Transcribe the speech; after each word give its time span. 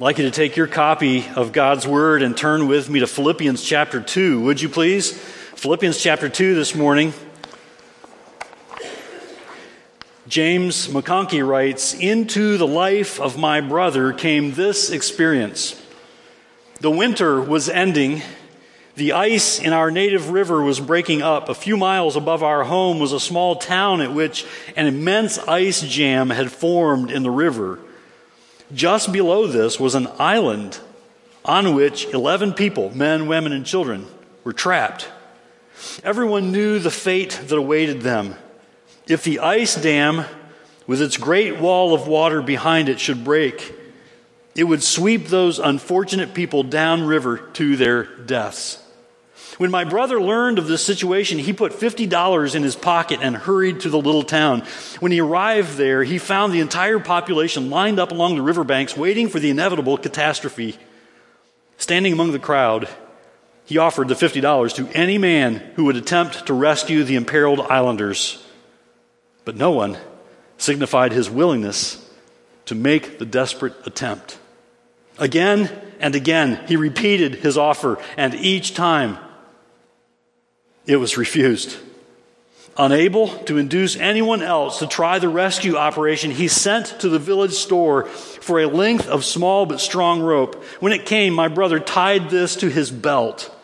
I'd 0.00 0.04
like 0.04 0.16
you 0.16 0.24
to 0.24 0.30
take 0.30 0.56
your 0.56 0.66
copy 0.66 1.26
of 1.36 1.52
God's 1.52 1.86
Word 1.86 2.22
and 2.22 2.34
turn 2.34 2.68
with 2.68 2.88
me 2.88 3.00
to 3.00 3.06
Philippians 3.06 3.62
chapter 3.62 4.00
2, 4.00 4.40
would 4.40 4.58
you 4.58 4.70
please? 4.70 5.12
Philippians 5.12 6.02
chapter 6.02 6.30
2 6.30 6.54
this 6.54 6.74
morning. 6.74 7.12
James 10.26 10.88
McConkey 10.88 11.46
writes 11.46 11.92
Into 11.92 12.56
the 12.56 12.66
life 12.66 13.20
of 13.20 13.36
my 13.36 13.60
brother 13.60 14.14
came 14.14 14.54
this 14.54 14.88
experience. 14.88 15.78
The 16.80 16.90
winter 16.90 17.38
was 17.38 17.68
ending. 17.68 18.22
The 18.94 19.12
ice 19.12 19.60
in 19.60 19.74
our 19.74 19.90
native 19.90 20.30
river 20.30 20.62
was 20.62 20.80
breaking 20.80 21.20
up. 21.20 21.50
A 21.50 21.54
few 21.54 21.76
miles 21.76 22.16
above 22.16 22.42
our 22.42 22.64
home 22.64 23.00
was 23.00 23.12
a 23.12 23.20
small 23.20 23.56
town 23.56 24.00
at 24.00 24.14
which 24.14 24.46
an 24.76 24.86
immense 24.86 25.36
ice 25.40 25.82
jam 25.82 26.30
had 26.30 26.50
formed 26.50 27.10
in 27.10 27.22
the 27.22 27.30
river. 27.30 27.80
Just 28.74 29.12
below 29.12 29.46
this 29.46 29.80
was 29.80 29.94
an 29.94 30.08
island 30.18 30.78
on 31.44 31.74
which 31.74 32.06
11 32.06 32.54
people, 32.54 32.94
men, 32.94 33.26
women, 33.26 33.52
and 33.52 33.66
children, 33.66 34.06
were 34.44 34.52
trapped. 34.52 35.08
Everyone 36.04 36.52
knew 36.52 36.78
the 36.78 36.90
fate 36.90 37.40
that 37.46 37.56
awaited 37.56 38.02
them. 38.02 38.34
If 39.08 39.24
the 39.24 39.40
ice 39.40 39.74
dam, 39.74 40.24
with 40.86 41.02
its 41.02 41.16
great 41.16 41.58
wall 41.58 41.94
of 41.94 42.06
water 42.06 42.42
behind 42.42 42.88
it, 42.88 43.00
should 43.00 43.24
break, 43.24 43.74
it 44.54 44.64
would 44.64 44.82
sweep 44.82 45.28
those 45.28 45.58
unfortunate 45.58 46.34
people 46.34 46.62
downriver 46.62 47.38
to 47.38 47.76
their 47.76 48.04
deaths. 48.04 48.79
When 49.58 49.70
my 49.70 49.84
brother 49.84 50.20
learned 50.20 50.58
of 50.58 50.68
this 50.68 50.84
situation, 50.84 51.38
he 51.38 51.52
put 51.52 51.72
$50 51.72 52.54
in 52.54 52.62
his 52.62 52.76
pocket 52.76 53.20
and 53.22 53.36
hurried 53.36 53.80
to 53.80 53.90
the 53.90 54.00
little 54.00 54.22
town. 54.22 54.62
When 55.00 55.12
he 55.12 55.20
arrived 55.20 55.76
there, 55.76 56.02
he 56.04 56.18
found 56.18 56.52
the 56.52 56.60
entire 56.60 56.98
population 56.98 57.70
lined 57.70 57.98
up 57.98 58.12
along 58.12 58.36
the 58.36 58.42
riverbanks 58.42 58.96
waiting 58.96 59.28
for 59.28 59.38
the 59.38 59.50
inevitable 59.50 59.98
catastrophe. 59.98 60.78
Standing 61.76 62.12
among 62.12 62.32
the 62.32 62.38
crowd, 62.38 62.88
he 63.64 63.78
offered 63.78 64.08
the 64.08 64.14
$50 64.14 64.74
to 64.74 64.88
any 64.96 65.18
man 65.18 65.56
who 65.76 65.84
would 65.84 65.96
attempt 65.96 66.46
to 66.46 66.54
rescue 66.54 67.04
the 67.04 67.16
imperiled 67.16 67.60
islanders. 67.60 68.44
But 69.44 69.56
no 69.56 69.70
one 69.70 69.98
signified 70.58 71.12
his 71.12 71.30
willingness 71.30 72.08
to 72.66 72.74
make 72.74 73.18
the 73.18 73.26
desperate 73.26 73.74
attempt. 73.86 74.38
Again 75.18 75.70
and 75.98 76.14
again, 76.14 76.64
he 76.66 76.76
repeated 76.76 77.36
his 77.36 77.58
offer, 77.58 77.98
and 78.16 78.34
each 78.34 78.74
time 78.74 79.18
it 80.86 80.96
was 80.96 81.16
refused. 81.16 81.76
Unable 82.76 83.28
to 83.44 83.58
induce 83.58 83.96
anyone 83.96 84.42
else 84.42 84.78
to 84.78 84.86
try 84.86 85.18
the 85.18 85.28
rescue 85.28 85.76
operation, 85.76 86.30
he 86.30 86.48
sent 86.48 86.86
to 87.00 87.08
the 87.08 87.18
village 87.18 87.52
store 87.52 88.04
for 88.04 88.60
a 88.60 88.66
length 88.66 89.08
of 89.08 89.24
small 89.24 89.66
but 89.66 89.80
strong 89.80 90.20
rope. 90.20 90.62
When 90.80 90.92
it 90.92 91.04
came, 91.04 91.34
my 91.34 91.48
brother 91.48 91.80
tied 91.80 92.30
this 92.30 92.56
to 92.56 92.70
his 92.70 92.90
belt 92.90 93.54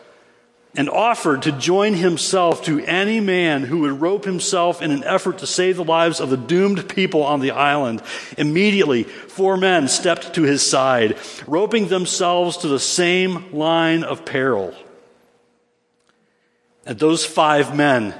and 0.75 0.89
offered 0.89 1.41
to 1.41 1.51
join 1.51 1.95
himself 1.95 2.63
to 2.65 2.79
any 2.81 3.19
man 3.19 3.63
who 3.63 3.79
would 3.79 3.99
rope 3.99 4.25
himself 4.25 4.83
in 4.83 4.91
an 4.91 5.03
effort 5.03 5.39
to 5.39 5.47
save 5.47 5.77
the 5.77 5.83
lives 5.83 6.19
of 6.19 6.29
the 6.29 6.37
doomed 6.37 6.87
people 6.87 7.23
on 7.23 7.39
the 7.39 7.51
island. 7.51 8.03
Immediately, 8.37 9.03
four 9.03 9.57
men 9.57 9.87
stepped 9.87 10.35
to 10.35 10.43
his 10.43 10.61
side, 10.61 11.17
roping 11.47 11.87
themselves 11.87 12.57
to 12.57 12.67
the 12.67 12.79
same 12.79 13.51
line 13.51 14.03
of 14.03 14.23
peril. 14.23 14.75
And 16.87 16.97
those 16.97 17.25
five 17.25 17.75
men 17.75 18.15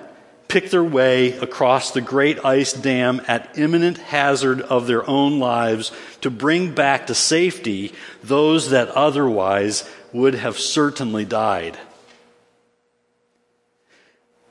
picked 0.50 0.72
their 0.72 0.84
way 0.84 1.32
across 1.32 1.92
the 1.92 2.02
great 2.02 2.44
ice 2.44 2.74
dam 2.74 3.22
at 3.26 3.58
imminent 3.58 3.98
hazard 3.98 4.62
of 4.62 4.88
their 4.88 5.10
own 5.10 5.40
lives 5.40 5.94
to 6.20 6.30
bring 6.30 6.76
back 6.76 7.08
to 7.08 7.16
safety 7.16 7.94
those 8.22 8.72
that 8.72 8.90
otherwise 8.90 9.90
would 10.12 10.36
have 10.36 10.60
certainly 10.60 11.24
died. 11.24 11.78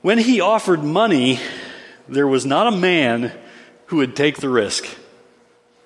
When 0.01 0.17
he 0.17 0.41
offered 0.41 0.83
money, 0.83 1.39
there 2.09 2.27
was 2.27 2.43
not 2.43 2.73
a 2.73 2.77
man 2.77 3.31
who 3.87 3.97
would 3.97 4.15
take 4.15 4.37
the 4.37 4.49
risk. 4.49 4.87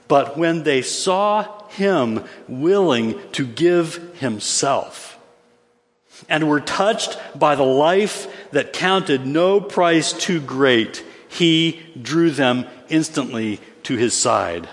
But 0.08 0.38
when 0.38 0.64
they 0.64 0.82
saw 0.84 1.68
him 1.68 2.24
willing 2.48 3.20
to 3.34 3.46
give 3.46 4.16
himself, 4.20 5.11
and 6.30 6.48
were 6.48 6.60
touched 6.60 7.18
by 7.36 7.56
the 7.56 7.64
life 7.64 8.28
that 8.52 8.74
counted 8.74 9.26
no 9.26 9.60
price 9.60 10.14
too 10.14 10.40
great, 10.40 11.04
he 11.30 11.80
drew 12.02 12.32
them 12.32 12.66
instantly 12.90 13.60
to 13.84 13.96
his 13.96 14.14
side. 14.14 14.68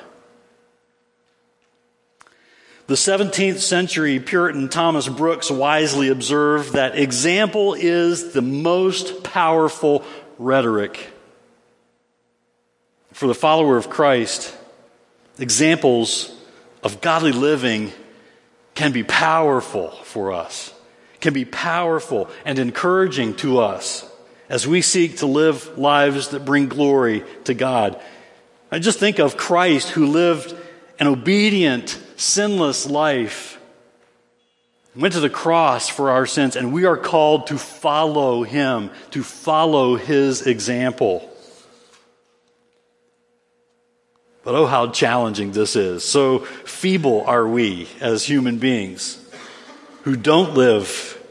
The 2.89 2.95
17th 2.95 3.59
century 3.59 4.19
Puritan 4.19 4.71
Thomas 4.71 5.09
Brooks 5.09 5.51
wisely 5.51 6.09
observed 6.09 6.73
that 6.73 6.99
example 6.99 7.75
is 7.75 8.33
the 8.33 8.41
most 8.43 9.23
powerful 9.23 10.05
rhetoric. 10.39 11.11
For 13.13 13.27
the 13.27 13.35
follower 13.35 13.77
of 13.77 13.91
Christ, 13.91 14.57
examples 15.39 16.35
of 16.83 17.01
godly 17.01 17.33
living 17.33 17.93
can 18.75 18.93
be 18.93 19.03
powerful 19.03 19.91
for 19.91 20.33
us 20.33 20.73
can 21.21 21.35
be 21.35 21.45
powerful 21.45 22.29
and 22.45 22.59
encouraging 22.59 23.35
to 23.37 23.59
us 23.59 24.09
as 24.49 24.67
we 24.67 24.81
seek 24.81 25.19
to 25.19 25.27
live 25.27 25.77
lives 25.79 26.29
that 26.29 26.45
bring 26.45 26.69
glory 26.69 27.25
to 27.45 27.55
God. 27.55 28.01
I 28.71 28.79
just 28.79 28.99
think 28.99 29.19
of 29.19 29.37
Christ 29.37 29.91
who 29.91 30.07
lived 30.07 30.55
an 30.99 31.07
obedient, 31.07 31.99
sinless 32.17 32.87
life, 32.87 33.61
went 34.97 35.15
to 35.15 35.21
the 35.21 35.31
cross 35.31 35.89
for 35.89 36.11
our 36.11 36.27
sins, 36.27 36.57
and 36.57 36.73
we 36.73 36.85
are 36.85 36.97
called 36.97 37.47
to 37.49 37.59
follow 37.59 38.43
him, 38.43 38.91
to 39.11 39.23
follow 39.23 39.97
his 39.97 40.47
example. 40.47 41.29
But 44.43 44.55
oh, 44.55 44.67
how 44.67 44.89
challenging 44.91 45.53
this 45.53 45.77
is. 45.77 46.05
So 46.05 46.41
feeble 46.41 47.23
are 47.27 47.47
we 47.47 47.89
as 48.01 48.25
human 48.25 48.59
beings 48.59 49.25
who 50.03 50.17
don't 50.17 50.55
live 50.55 51.23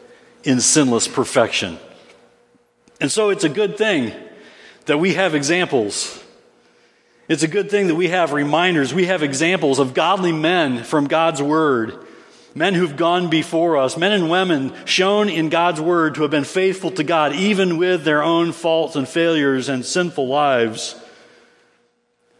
in 0.44 0.62
sinless 0.62 1.08
perfection. 1.08 1.78
And 3.00 3.12
so 3.12 3.30
it's 3.30 3.44
a 3.44 3.50
good 3.50 3.78
thing 3.78 4.14
that 4.86 4.98
we 4.98 5.14
have 5.14 5.36
examples. 5.36 6.24
It's 7.28 7.44
a 7.44 7.48
good 7.48 7.70
thing 7.70 7.88
that 7.88 7.96
we 7.96 8.08
have 8.08 8.32
reminders. 8.32 8.94
We 8.94 9.06
have 9.08 9.22
examples 9.22 9.80
of 9.80 9.94
godly 9.94 10.32
men 10.32 10.84
from 10.84 11.08
God's 11.08 11.42
Word, 11.42 12.06
men 12.56 12.74
who've 12.74 12.96
gone 12.96 13.30
before 13.30 13.78
us, 13.78 13.98
men 13.98 14.14
and 14.14 14.30
women 14.30 14.74
shown 14.86 15.28
in 15.28 15.50
God's 15.50 15.82
Word 15.82 16.16
to 16.16 16.22
have 16.22 16.32
been 16.32 16.46
faithful 16.46 16.92
to 16.92 17.04
God, 17.04 17.34
even 17.34 17.78
with 17.78 18.04
their 18.04 18.24
own 18.24 18.54
faults 18.54 18.96
and 18.96 19.08
failures 19.08 19.70
and 19.70 19.86
sinful 19.86 20.28
lives. 20.28 20.96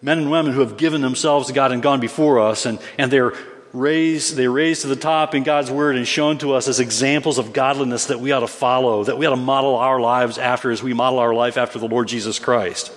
Men 0.02 0.20
and 0.20 0.32
women 0.32 0.54
who 0.54 0.62
have 0.62 0.78
given 0.78 1.02
themselves 1.02 1.48
to 1.48 1.54
God 1.54 1.72
and 1.72 1.84
gone 1.84 2.00
before 2.00 2.40
us, 2.40 2.66
and, 2.66 2.80
and 2.98 3.12
they're 3.12 3.34
raised, 3.74 4.36
they 4.36 4.48
raised 4.48 4.82
to 4.82 4.88
the 4.88 4.96
top 4.96 5.36
in 5.36 5.44
God's 5.44 5.70
word 5.70 5.96
and 5.96 6.08
shown 6.08 6.38
to 6.40 6.54
us 6.54 6.68
as 6.68 6.80
examples 6.80 7.38
of 7.38 7.54
godliness 7.54 8.06
that 8.08 8.20
we 8.20 8.32
ought 8.32 8.42
to 8.42 8.48
follow, 8.48 9.04
that 9.04 9.18
we 9.18 9.26
ought 9.26 9.32
to 9.32 9.36
model 9.36 9.76
our 9.76 10.00
lives 10.00 10.38
after 10.38 10.72
as 10.72 10.82
we 10.82 10.94
model 10.94 11.20
our 11.20 11.34
life 11.34 11.58
after 11.58 11.80
the 11.80 11.88
Lord 11.88 12.08
Jesus 12.08 12.40
Christ. 12.40 12.92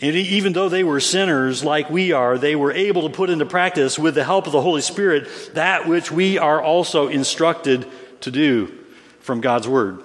And 0.00 0.16
even 0.16 0.52
though 0.52 0.68
they 0.68 0.82
were 0.82 0.98
sinners 0.98 1.62
like 1.62 1.88
we 1.88 2.10
are, 2.10 2.36
they 2.36 2.56
were 2.56 2.72
able 2.72 3.02
to 3.02 3.14
put 3.14 3.30
into 3.30 3.46
practice 3.46 3.98
with 3.98 4.16
the 4.16 4.24
help 4.24 4.46
of 4.46 4.52
the 4.52 4.60
Holy 4.60 4.80
Spirit 4.80 5.28
that 5.54 5.86
which 5.86 6.10
we 6.10 6.38
are 6.38 6.60
also 6.60 7.06
instructed 7.06 7.86
to 8.22 8.32
do 8.32 8.76
from 9.20 9.40
God's 9.40 9.68
word. 9.68 10.02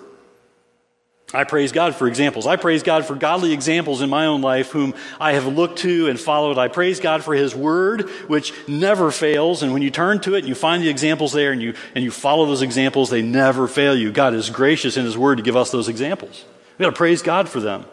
I 1.34 1.44
praise 1.44 1.74
God 1.74 1.94
for 1.94 2.08
examples. 2.08 2.48
I 2.48 2.56
praise 2.56 2.84
God 2.84 3.06
for 3.06 3.14
godly 3.14 3.52
examples 3.52 4.02
in 4.02 4.10
my 4.10 4.28
own 4.28 4.42
life 4.42 4.72
whom 4.72 4.94
I 5.20 5.34
have 5.34 5.46
looked 5.46 5.80
to 5.80 6.08
and 6.08 6.18
followed. 6.18 6.58
I 6.58 6.70
praise 6.70 7.02
God 7.02 7.22
for 7.22 7.34
His 7.34 7.54
Word, 7.54 8.10
which 8.28 8.54
never 8.66 9.12
fails. 9.12 9.62
And 9.62 9.74
when 9.74 9.82
you 9.82 9.92
turn 9.92 10.22
to 10.22 10.36
it 10.36 10.40
and 10.40 10.47
you 10.47 10.56
find 10.56 10.82
the 10.82 10.88
examples 10.88 11.34
there 11.34 11.52
and 11.52 11.62
you, 11.62 11.74
and 11.94 12.03
you 12.03 12.12
follow 12.12 12.46
those 12.46 12.62
examples, 12.62 13.09
they 13.09 13.22
never 13.22 13.68
fail 13.68 13.94
you. 13.94 14.09
God 14.09 14.34
is 14.35 14.50
gracious 14.50 14.96
in 14.96 15.03
His 15.03 15.18
Word 15.18 15.35
to 15.35 15.44
give 15.44 15.58
us 15.58 15.70
those 15.70 15.90
examples. 15.90 16.46
We 16.78 16.84
got 16.84 16.91
to 16.91 16.96
praise 16.96 17.22
God 17.22 17.50
for 17.50 17.59
them. 17.59 17.84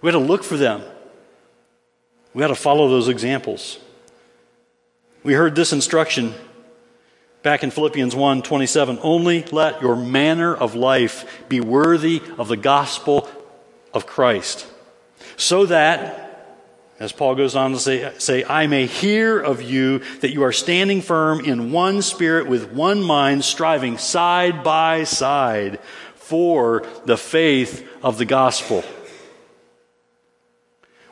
We 0.00 0.10
got 0.10 0.18
to 0.18 0.24
look 0.24 0.42
for 0.42 0.56
them. 0.56 0.80
We 2.32 2.40
got 2.40 2.48
to 2.48 2.54
follow 2.54 2.88
those 2.88 3.08
examples. 3.08 3.78
We 5.22 5.34
heard 5.34 5.54
this 5.54 5.74
instruction 5.74 6.32
Back 7.42 7.62
in 7.62 7.70
Philippians 7.70 8.16
1 8.16 8.42
27, 8.42 8.98
only 9.02 9.44
let 9.44 9.80
your 9.80 9.94
manner 9.94 10.54
of 10.54 10.74
life 10.74 11.48
be 11.48 11.60
worthy 11.60 12.20
of 12.36 12.48
the 12.48 12.56
gospel 12.56 13.28
of 13.94 14.06
Christ, 14.06 14.66
so 15.36 15.66
that, 15.66 16.56
as 16.98 17.12
Paul 17.12 17.36
goes 17.36 17.54
on 17.54 17.72
to 17.72 17.78
say, 17.78 18.12
say, 18.18 18.44
I 18.44 18.66
may 18.66 18.86
hear 18.86 19.38
of 19.38 19.62
you 19.62 20.00
that 20.20 20.32
you 20.32 20.42
are 20.42 20.52
standing 20.52 21.00
firm 21.00 21.44
in 21.44 21.70
one 21.70 22.02
spirit 22.02 22.48
with 22.48 22.72
one 22.72 23.02
mind, 23.02 23.44
striving 23.44 23.98
side 23.98 24.64
by 24.64 25.04
side 25.04 25.78
for 26.16 26.84
the 27.04 27.16
faith 27.16 27.88
of 28.02 28.18
the 28.18 28.24
gospel. 28.24 28.82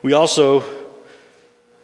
We 0.01 0.11
also 0.11 0.76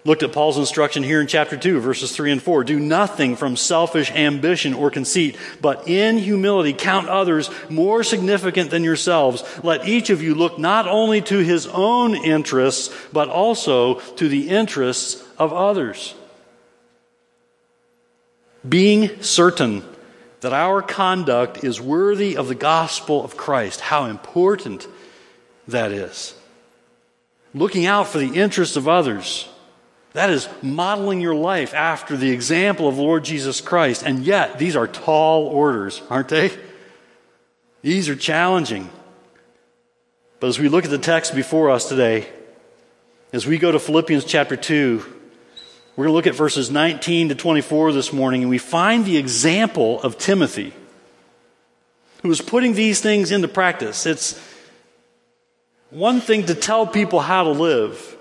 Looked 0.05 0.23
at 0.23 0.33
Paul's 0.33 0.57
instruction 0.57 1.01
here 1.01 1.21
in 1.21 1.27
chapter 1.27 1.55
2, 1.55 1.79
verses 1.79 2.13
3 2.13 2.33
and 2.33 2.43
4. 2.43 2.65
Do 2.65 2.77
nothing 2.77 3.37
from 3.37 3.55
selfish 3.55 4.11
ambition 4.11 4.73
or 4.73 4.91
conceit, 4.91 5.37
but 5.61 5.87
in 5.87 6.17
humility 6.17 6.73
count 6.73 7.07
others 7.07 7.49
more 7.69 8.03
significant 8.03 8.69
than 8.69 8.83
yourselves. 8.83 9.43
Let 9.63 9.87
each 9.87 10.09
of 10.09 10.21
you 10.21 10.35
look 10.35 10.59
not 10.59 10.89
only 10.89 11.21
to 11.21 11.37
his 11.37 11.67
own 11.67 12.15
interests, 12.15 12.93
but 13.13 13.29
also 13.29 13.99
to 14.17 14.27
the 14.27 14.49
interests 14.49 15.23
of 15.37 15.53
others. 15.53 16.15
Being 18.67 19.21
certain 19.21 19.83
that 20.41 20.51
our 20.51 20.81
conduct 20.81 21.63
is 21.63 21.79
worthy 21.79 22.35
of 22.35 22.49
the 22.49 22.55
gospel 22.55 23.23
of 23.23 23.37
Christ. 23.37 23.79
How 23.79 24.05
important 24.05 24.85
that 25.69 25.93
is. 25.93 26.35
Looking 27.53 27.85
out 27.85 28.07
for 28.07 28.17
the 28.17 28.35
interests 28.35 28.75
of 28.75 28.89
others 28.89 29.47
that 30.13 30.29
is 30.29 30.47
modeling 30.61 31.21
your 31.21 31.35
life 31.35 31.73
after 31.73 32.15
the 32.15 32.29
example 32.31 32.87
of 32.87 32.97
Lord 32.97 33.23
Jesus 33.23 33.61
Christ. 33.61 34.03
And 34.03 34.23
yet, 34.23 34.59
these 34.59 34.75
are 34.75 34.87
tall 34.87 35.47
orders, 35.47 36.01
aren't 36.09 36.29
they? 36.29 36.51
These 37.81 38.09
are 38.09 38.15
challenging. 38.15 38.89
But 40.39 40.47
as 40.47 40.59
we 40.59 40.69
look 40.69 40.85
at 40.85 40.91
the 40.91 40.97
text 40.97 41.35
before 41.35 41.71
us 41.71 41.89
today, 41.89 42.27
as 43.31 43.47
we 43.47 43.57
go 43.57 43.71
to 43.71 43.79
Philippians 43.79 44.25
chapter 44.25 44.55
2, 44.55 45.03
we're 45.95 46.05
going 46.05 46.11
to 46.11 46.15
look 46.15 46.27
at 46.27 46.35
verses 46.35 46.69
19 46.69 47.29
to 47.29 47.35
24 47.35 47.91
this 47.91 48.13
morning, 48.13 48.41
and 48.41 48.49
we 48.49 48.57
find 48.59 49.05
the 49.05 49.17
example 49.17 50.01
of 50.01 50.17
Timothy, 50.17 50.73
who 52.21 52.31
is 52.31 52.41
putting 52.41 52.73
these 52.73 53.01
things 53.01 53.31
into 53.31 53.47
practice. 53.47 54.05
It's 54.05 54.39
one 55.89 56.19
thing 56.19 56.45
to 56.45 56.55
tell 56.55 56.85
people 56.85 57.19
how 57.19 57.43
to 57.43 57.51
live. 57.51 58.17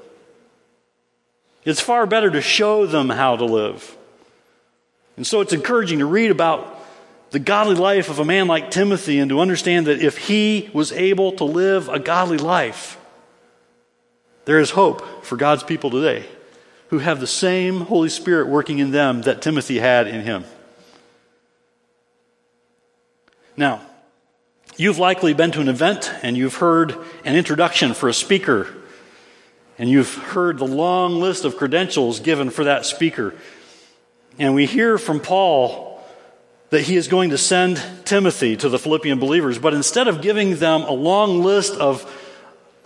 It's 1.64 1.80
far 1.80 2.06
better 2.06 2.30
to 2.30 2.40
show 2.40 2.86
them 2.86 3.08
how 3.08 3.36
to 3.36 3.44
live. 3.44 3.96
And 5.16 5.26
so 5.26 5.40
it's 5.40 5.52
encouraging 5.52 6.00
to 6.00 6.06
read 6.06 6.30
about 6.30 6.80
the 7.30 7.38
godly 7.38 7.76
life 7.76 8.10
of 8.10 8.18
a 8.18 8.24
man 8.24 8.46
like 8.46 8.70
Timothy 8.70 9.18
and 9.18 9.28
to 9.30 9.40
understand 9.40 9.86
that 9.86 10.00
if 10.00 10.18
he 10.18 10.70
was 10.72 10.92
able 10.92 11.32
to 11.32 11.44
live 11.44 11.88
a 11.88 11.98
godly 11.98 12.38
life, 12.38 12.98
there 14.44 14.58
is 14.58 14.70
hope 14.70 15.24
for 15.24 15.36
God's 15.36 15.62
people 15.62 15.90
today 15.90 16.26
who 16.88 16.98
have 16.98 17.20
the 17.20 17.26
same 17.26 17.80
Holy 17.80 18.08
Spirit 18.08 18.48
working 18.48 18.78
in 18.78 18.90
them 18.90 19.22
that 19.22 19.40
Timothy 19.40 19.78
had 19.78 20.06
in 20.08 20.22
him. 20.22 20.44
Now, 23.56 23.80
you've 24.76 24.98
likely 24.98 25.32
been 25.32 25.52
to 25.52 25.60
an 25.60 25.68
event 25.68 26.12
and 26.22 26.36
you've 26.36 26.56
heard 26.56 26.96
an 27.24 27.36
introduction 27.36 27.94
for 27.94 28.08
a 28.08 28.14
speaker 28.14 28.74
and 29.82 29.90
you've 29.90 30.14
heard 30.14 30.58
the 30.58 30.64
long 30.64 31.20
list 31.20 31.44
of 31.44 31.56
credentials 31.56 32.20
given 32.20 32.50
for 32.50 32.62
that 32.62 32.86
speaker. 32.86 33.34
And 34.38 34.54
we 34.54 34.64
hear 34.64 34.96
from 34.96 35.18
Paul 35.18 36.00
that 36.70 36.82
he 36.82 36.94
is 36.94 37.08
going 37.08 37.30
to 37.30 37.36
send 37.36 37.82
Timothy 38.04 38.56
to 38.58 38.68
the 38.68 38.78
Philippian 38.78 39.18
believers. 39.18 39.58
But 39.58 39.74
instead 39.74 40.06
of 40.06 40.22
giving 40.22 40.54
them 40.54 40.82
a 40.82 40.92
long 40.92 41.42
list 41.42 41.74
of, 41.74 42.08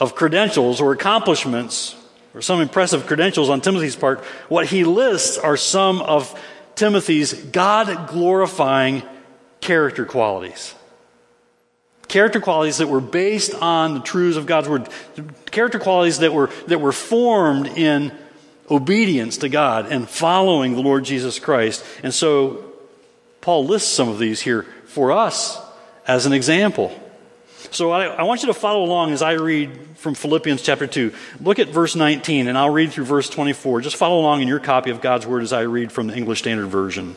of 0.00 0.14
credentials 0.14 0.80
or 0.80 0.92
accomplishments 0.92 1.94
or 2.32 2.40
some 2.40 2.62
impressive 2.62 3.06
credentials 3.06 3.50
on 3.50 3.60
Timothy's 3.60 3.94
part, 3.94 4.24
what 4.48 4.64
he 4.66 4.84
lists 4.84 5.36
are 5.36 5.58
some 5.58 6.00
of 6.00 6.34
Timothy's 6.76 7.34
God 7.34 8.08
glorifying 8.08 9.02
character 9.60 10.06
qualities. 10.06 10.74
Character 12.08 12.40
qualities 12.40 12.78
that 12.78 12.88
were 12.88 13.00
based 13.00 13.54
on 13.54 13.94
the 13.94 14.00
truths 14.00 14.36
of 14.36 14.46
God's 14.46 14.68
Word. 14.68 14.88
Character 15.50 15.78
qualities 15.78 16.18
that 16.18 16.32
were, 16.32 16.50
that 16.68 16.80
were 16.80 16.92
formed 16.92 17.66
in 17.66 18.12
obedience 18.70 19.38
to 19.38 19.48
God 19.48 19.86
and 19.86 20.08
following 20.08 20.74
the 20.74 20.82
Lord 20.82 21.04
Jesus 21.04 21.38
Christ. 21.38 21.84
And 22.02 22.12
so 22.12 22.72
Paul 23.40 23.66
lists 23.66 23.92
some 23.92 24.08
of 24.08 24.18
these 24.18 24.40
here 24.40 24.62
for 24.86 25.12
us 25.12 25.60
as 26.06 26.26
an 26.26 26.32
example. 26.32 26.92
So 27.70 27.90
I, 27.90 28.06
I, 28.06 28.22
want 28.22 28.42
you 28.42 28.46
to 28.46 28.54
follow 28.54 28.84
along 28.84 29.12
as 29.12 29.22
I 29.22 29.32
read 29.32 29.96
from 29.96 30.14
Philippians 30.14 30.62
chapter 30.62 30.86
2. 30.86 31.12
Look 31.40 31.58
at 31.58 31.68
verse 31.68 31.96
19, 31.96 32.48
and 32.48 32.56
I'll 32.56 32.70
read 32.70 32.92
through 32.92 33.04
verse 33.04 33.28
24. 33.28 33.80
Just 33.80 33.96
follow 33.96 34.20
along 34.20 34.42
in 34.42 34.48
your 34.48 34.60
copy 34.60 34.90
of 34.90 35.00
God's 35.00 35.26
Word 35.26 35.42
as 35.42 35.52
I 35.52 35.62
read 35.62 35.90
from 35.90 36.06
the 36.06 36.16
English 36.16 36.40
Standard 36.40 36.68
Version. 36.68 37.16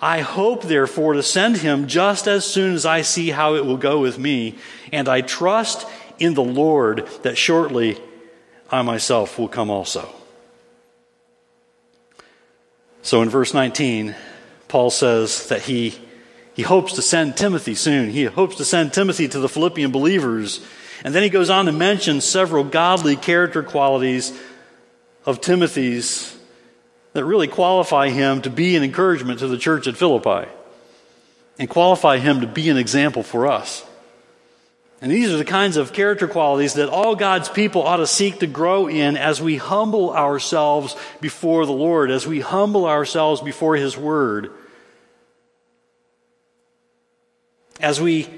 I 0.00 0.20
hope, 0.20 0.62
therefore, 0.62 1.14
to 1.14 1.22
send 1.22 1.56
him 1.56 1.88
just 1.88 2.28
as 2.28 2.44
soon 2.44 2.74
as 2.74 2.86
I 2.86 3.02
see 3.02 3.30
how 3.30 3.56
it 3.56 3.66
will 3.66 3.76
go 3.76 4.00
with 4.00 4.18
me, 4.18 4.56
and 4.92 5.08
I 5.08 5.22
trust 5.22 5.86
in 6.18 6.34
the 6.34 6.42
Lord 6.42 7.08
that 7.22 7.36
shortly 7.36 7.98
I 8.70 8.82
myself 8.82 9.38
will 9.38 9.48
come 9.48 9.70
also. 9.70 10.08
So 13.02 13.22
in 13.22 13.30
verse 13.30 13.54
19, 13.54 14.14
Paul 14.68 14.90
says 14.90 15.48
that 15.48 15.62
he, 15.62 15.98
he 16.54 16.62
hopes 16.62 16.92
to 16.94 17.02
send 17.02 17.36
Timothy 17.36 17.74
soon. 17.74 18.10
He 18.10 18.24
hopes 18.24 18.56
to 18.56 18.64
send 18.64 18.92
Timothy 18.92 19.28
to 19.28 19.38
the 19.40 19.48
Philippian 19.48 19.90
believers. 19.90 20.64
And 21.04 21.14
then 21.14 21.22
he 21.22 21.30
goes 21.30 21.50
on 21.50 21.66
to 21.66 21.72
mention 21.72 22.20
several 22.20 22.64
godly 22.64 23.16
character 23.16 23.62
qualities 23.62 24.38
of 25.24 25.40
Timothy's 25.40 26.37
that 27.18 27.24
really 27.24 27.48
qualify 27.48 28.10
him 28.10 28.42
to 28.42 28.48
be 28.48 28.76
an 28.76 28.84
encouragement 28.84 29.40
to 29.40 29.48
the 29.48 29.58
church 29.58 29.88
at 29.88 29.96
Philippi 29.96 30.48
and 31.58 31.68
qualify 31.68 32.18
him 32.18 32.42
to 32.42 32.46
be 32.46 32.68
an 32.68 32.76
example 32.76 33.24
for 33.24 33.48
us. 33.48 33.84
And 35.02 35.10
these 35.10 35.32
are 35.32 35.36
the 35.36 35.44
kinds 35.44 35.76
of 35.76 35.92
character 35.92 36.28
qualities 36.28 36.74
that 36.74 36.88
all 36.88 37.16
God's 37.16 37.48
people 37.48 37.82
ought 37.82 37.96
to 37.96 38.06
seek 38.06 38.38
to 38.38 38.46
grow 38.46 38.86
in 38.86 39.16
as 39.16 39.42
we 39.42 39.56
humble 39.56 40.14
ourselves 40.14 40.94
before 41.20 41.66
the 41.66 41.72
Lord, 41.72 42.12
as 42.12 42.24
we 42.24 42.38
humble 42.38 42.86
ourselves 42.86 43.40
before 43.40 43.74
His 43.74 43.96
Word. 43.96 44.52
As 47.80 48.00
we 48.00 48.28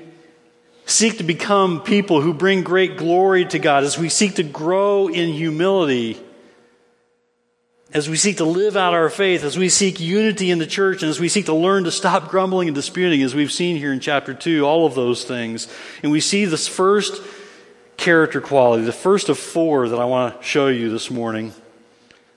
seek 0.86 1.18
to 1.18 1.24
become 1.24 1.82
people 1.82 2.22
who 2.22 2.32
bring 2.32 2.62
great 2.62 2.96
glory 2.96 3.44
to 3.44 3.58
God, 3.58 3.84
as 3.84 3.98
we 3.98 4.08
seek 4.08 4.36
to 4.36 4.42
grow 4.42 5.08
in 5.08 5.34
humility 5.34 6.18
as 7.92 8.08
we 8.08 8.16
seek 8.16 8.36
to 8.36 8.44
live 8.44 8.76
out 8.76 8.94
our 8.94 9.10
faith, 9.10 9.42
as 9.42 9.58
we 9.58 9.68
seek 9.68 9.98
unity 9.98 10.50
in 10.50 10.58
the 10.58 10.66
church, 10.66 11.02
and 11.02 11.10
as 11.10 11.18
we 11.18 11.28
seek 11.28 11.46
to 11.46 11.54
learn 11.54 11.84
to 11.84 11.90
stop 11.90 12.28
grumbling 12.28 12.68
and 12.68 12.74
disputing, 12.74 13.22
as 13.22 13.34
we've 13.34 13.50
seen 13.50 13.76
here 13.76 13.92
in 13.92 13.98
chapter 13.98 14.32
2, 14.32 14.64
all 14.64 14.86
of 14.86 14.94
those 14.94 15.24
things. 15.24 15.66
And 16.02 16.12
we 16.12 16.20
see 16.20 16.44
this 16.44 16.68
first 16.68 17.20
character 17.96 18.40
quality, 18.40 18.84
the 18.84 18.92
first 18.92 19.28
of 19.28 19.38
four 19.38 19.88
that 19.88 19.98
I 19.98 20.04
want 20.04 20.40
to 20.40 20.46
show 20.46 20.68
you 20.68 20.88
this 20.90 21.10
morning. 21.10 21.52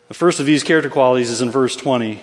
The 0.07 0.15
first 0.15 0.39
of 0.39 0.45
these 0.45 0.63
character 0.63 0.89
qualities 0.89 1.29
is 1.29 1.41
in 1.41 1.51
verse 1.51 1.75
20. 1.75 2.19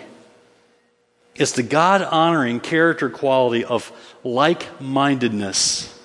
It's 1.36 1.52
the 1.52 1.62
God 1.62 2.02
honoring 2.02 2.60
character 2.60 3.08
quality 3.08 3.64
of 3.64 3.92
like 4.24 4.80
mindedness. 4.80 5.96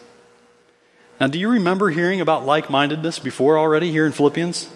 Now, 1.20 1.28
do 1.28 1.40
you 1.40 1.50
remember 1.50 1.90
hearing 1.90 2.22
about 2.22 2.46
like 2.46 2.70
mindedness 2.70 3.20
before 3.20 3.58
already 3.58 3.92
here 3.92 4.06
in 4.06 4.12
Philippians? 4.12 4.70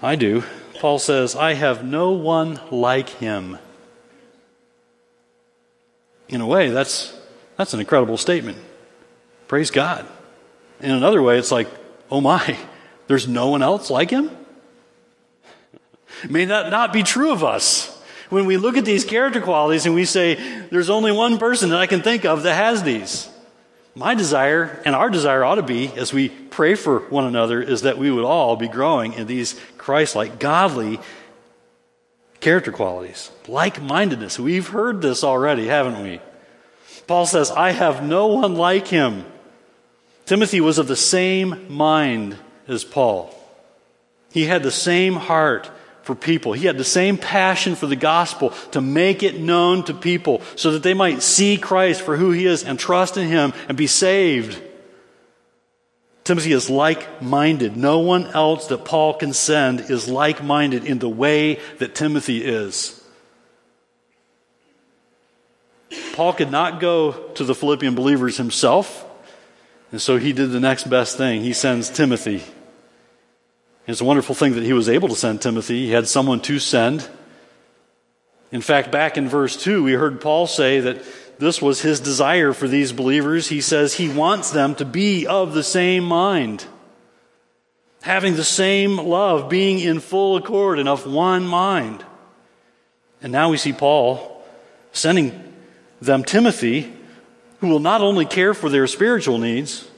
I 0.00 0.14
do. 0.16 0.44
Paul 0.84 0.98
says, 0.98 1.34
I 1.34 1.54
have 1.54 1.82
no 1.82 2.10
one 2.10 2.60
like 2.70 3.08
him. 3.08 3.56
In 6.28 6.42
a 6.42 6.46
way, 6.46 6.68
that's, 6.68 7.18
that's 7.56 7.72
an 7.72 7.80
incredible 7.80 8.18
statement. 8.18 8.58
Praise 9.48 9.70
God. 9.70 10.06
In 10.80 10.90
another 10.90 11.22
way, 11.22 11.38
it's 11.38 11.50
like, 11.50 11.68
oh 12.10 12.20
my, 12.20 12.58
there's 13.06 13.26
no 13.26 13.48
one 13.48 13.62
else 13.62 13.88
like 13.88 14.10
him? 14.10 14.30
May 16.28 16.44
that 16.44 16.70
not 16.70 16.92
be 16.92 17.02
true 17.02 17.32
of 17.32 17.42
us. 17.42 17.90
When 18.28 18.44
we 18.44 18.58
look 18.58 18.76
at 18.76 18.84
these 18.84 19.06
character 19.06 19.40
qualities 19.40 19.86
and 19.86 19.94
we 19.94 20.04
say, 20.04 20.34
there's 20.68 20.90
only 20.90 21.12
one 21.12 21.38
person 21.38 21.70
that 21.70 21.78
I 21.80 21.86
can 21.86 22.02
think 22.02 22.26
of 22.26 22.42
that 22.42 22.56
has 22.56 22.82
these. 22.82 23.30
My 23.94 24.14
desire 24.14 24.82
and 24.84 24.94
our 24.94 25.08
desire 25.08 25.44
ought 25.44 25.54
to 25.56 25.62
be, 25.62 25.88
as 25.96 26.12
we 26.12 26.28
pray 26.28 26.74
for 26.74 27.00
one 27.00 27.24
another, 27.24 27.62
is 27.62 27.82
that 27.82 27.98
we 27.98 28.10
would 28.10 28.24
all 28.24 28.56
be 28.56 28.68
growing 28.68 29.12
in 29.12 29.26
these 29.26 29.58
Christ 29.78 30.16
like, 30.16 30.40
godly 30.40 30.98
character 32.40 32.72
qualities. 32.72 33.30
Like 33.46 33.80
mindedness. 33.80 34.38
We've 34.38 34.66
heard 34.66 35.00
this 35.00 35.22
already, 35.22 35.68
haven't 35.68 36.02
we? 36.02 36.20
Paul 37.06 37.26
says, 37.26 37.50
I 37.50 37.70
have 37.70 38.02
no 38.02 38.26
one 38.26 38.56
like 38.56 38.88
him. 38.88 39.24
Timothy 40.26 40.60
was 40.60 40.78
of 40.78 40.88
the 40.88 40.96
same 40.96 41.72
mind 41.72 42.36
as 42.66 42.82
Paul. 42.82 43.34
He 44.32 44.46
had 44.46 44.62
the 44.62 44.70
same 44.70 45.14
heart 45.14 45.70
for 46.04 46.14
people. 46.14 46.52
He 46.52 46.66
had 46.66 46.78
the 46.78 46.84
same 46.84 47.16
passion 47.18 47.74
for 47.74 47.86
the 47.86 47.96
gospel 47.96 48.50
to 48.70 48.80
make 48.80 49.22
it 49.22 49.40
known 49.40 49.84
to 49.84 49.94
people 49.94 50.42
so 50.54 50.72
that 50.72 50.82
they 50.82 50.94
might 50.94 51.22
see 51.22 51.56
Christ 51.56 52.02
for 52.02 52.16
who 52.16 52.30
he 52.30 52.46
is 52.46 52.62
and 52.62 52.78
trust 52.78 53.16
in 53.16 53.26
him 53.26 53.52
and 53.68 53.76
be 53.76 53.86
saved. 53.86 54.62
Timothy 56.22 56.52
is 56.52 56.70
like 56.70 57.22
minded. 57.22 57.76
No 57.76 57.98
one 57.98 58.26
else 58.26 58.68
that 58.68 58.84
Paul 58.84 59.14
can 59.14 59.32
send 59.32 59.80
is 59.80 60.08
like 60.08 60.42
minded 60.42 60.84
in 60.84 60.98
the 60.98 61.08
way 61.08 61.58
that 61.78 61.94
Timothy 61.94 62.44
is. 62.44 63.02
Paul 66.14 66.32
could 66.32 66.50
not 66.50 66.80
go 66.80 67.12
to 67.12 67.44
the 67.44 67.54
Philippian 67.54 67.94
believers 67.94 68.36
himself, 68.36 69.04
and 69.90 70.00
so 70.00 70.16
he 70.16 70.32
did 70.32 70.50
the 70.50 70.60
next 70.60 70.88
best 70.88 71.16
thing. 71.16 71.42
He 71.42 71.52
sends 71.52 71.90
Timothy. 71.90 72.42
It's 73.86 74.00
a 74.00 74.04
wonderful 74.04 74.34
thing 74.34 74.54
that 74.54 74.64
he 74.64 74.72
was 74.72 74.88
able 74.88 75.08
to 75.08 75.14
send 75.16 75.42
Timothy. 75.42 75.86
He 75.86 75.92
had 75.92 76.08
someone 76.08 76.40
to 76.42 76.58
send. 76.58 77.08
In 78.50 78.62
fact, 78.62 78.90
back 78.90 79.18
in 79.18 79.28
verse 79.28 79.62
2, 79.62 79.84
we 79.84 79.92
heard 79.92 80.20
Paul 80.20 80.46
say 80.46 80.80
that 80.80 81.02
this 81.38 81.60
was 81.60 81.82
his 81.82 82.00
desire 82.00 82.52
for 82.52 82.66
these 82.66 82.92
believers. 82.92 83.48
He 83.48 83.60
says 83.60 83.94
he 83.94 84.08
wants 84.08 84.50
them 84.50 84.74
to 84.76 84.84
be 84.84 85.26
of 85.26 85.52
the 85.52 85.62
same 85.62 86.04
mind, 86.04 86.64
having 88.02 88.36
the 88.36 88.44
same 88.44 88.96
love, 88.96 89.50
being 89.50 89.80
in 89.80 90.00
full 90.00 90.36
accord 90.36 90.78
and 90.78 90.88
of 90.88 91.06
one 91.06 91.44
mind. 91.44 92.04
And 93.20 93.32
now 93.32 93.50
we 93.50 93.58
see 93.58 93.72
Paul 93.72 94.42
sending 94.92 95.52
them 96.00 96.24
Timothy, 96.24 96.92
who 97.60 97.68
will 97.68 97.80
not 97.80 98.00
only 98.00 98.24
care 98.24 98.54
for 98.54 98.70
their 98.70 98.86
spiritual 98.86 99.38
needs, 99.38 99.88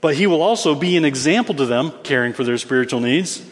but 0.00 0.14
he 0.14 0.26
will 0.26 0.42
also 0.42 0.74
be 0.74 0.96
an 0.96 1.04
example 1.04 1.54
to 1.54 1.66
them, 1.66 1.92
caring 2.02 2.32
for 2.32 2.44
their 2.44 2.58
spiritual 2.58 3.00
needs, 3.00 3.44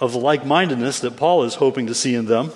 of 0.00 0.12
the 0.12 0.18
like 0.18 0.44
mindedness 0.44 1.00
that 1.00 1.16
Paul 1.16 1.44
is 1.44 1.54
hoping 1.54 1.86
to 1.86 1.94
see 1.94 2.14
in 2.14 2.26
them. 2.26 2.50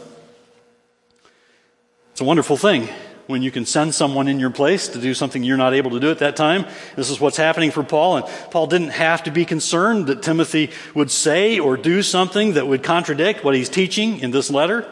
It's 2.12 2.20
a 2.20 2.24
wonderful 2.24 2.56
thing 2.56 2.88
when 3.26 3.42
you 3.42 3.50
can 3.50 3.66
send 3.66 3.94
someone 3.94 4.28
in 4.28 4.38
your 4.38 4.50
place 4.50 4.88
to 4.88 5.00
do 5.00 5.12
something 5.14 5.42
you're 5.42 5.56
not 5.56 5.74
able 5.74 5.90
to 5.90 6.00
do 6.00 6.10
at 6.10 6.20
that 6.20 6.36
time. 6.36 6.64
This 6.94 7.10
is 7.10 7.20
what's 7.20 7.36
happening 7.36 7.70
for 7.70 7.82
Paul. 7.82 8.18
And 8.18 8.26
Paul 8.50 8.66
didn't 8.66 8.90
have 8.90 9.24
to 9.24 9.30
be 9.30 9.44
concerned 9.44 10.06
that 10.06 10.22
Timothy 10.22 10.70
would 10.94 11.10
say 11.10 11.58
or 11.58 11.76
do 11.76 12.02
something 12.02 12.54
that 12.54 12.66
would 12.66 12.82
contradict 12.82 13.44
what 13.44 13.54
he's 13.54 13.68
teaching 13.68 14.20
in 14.20 14.30
this 14.30 14.50
letter. 14.50 14.90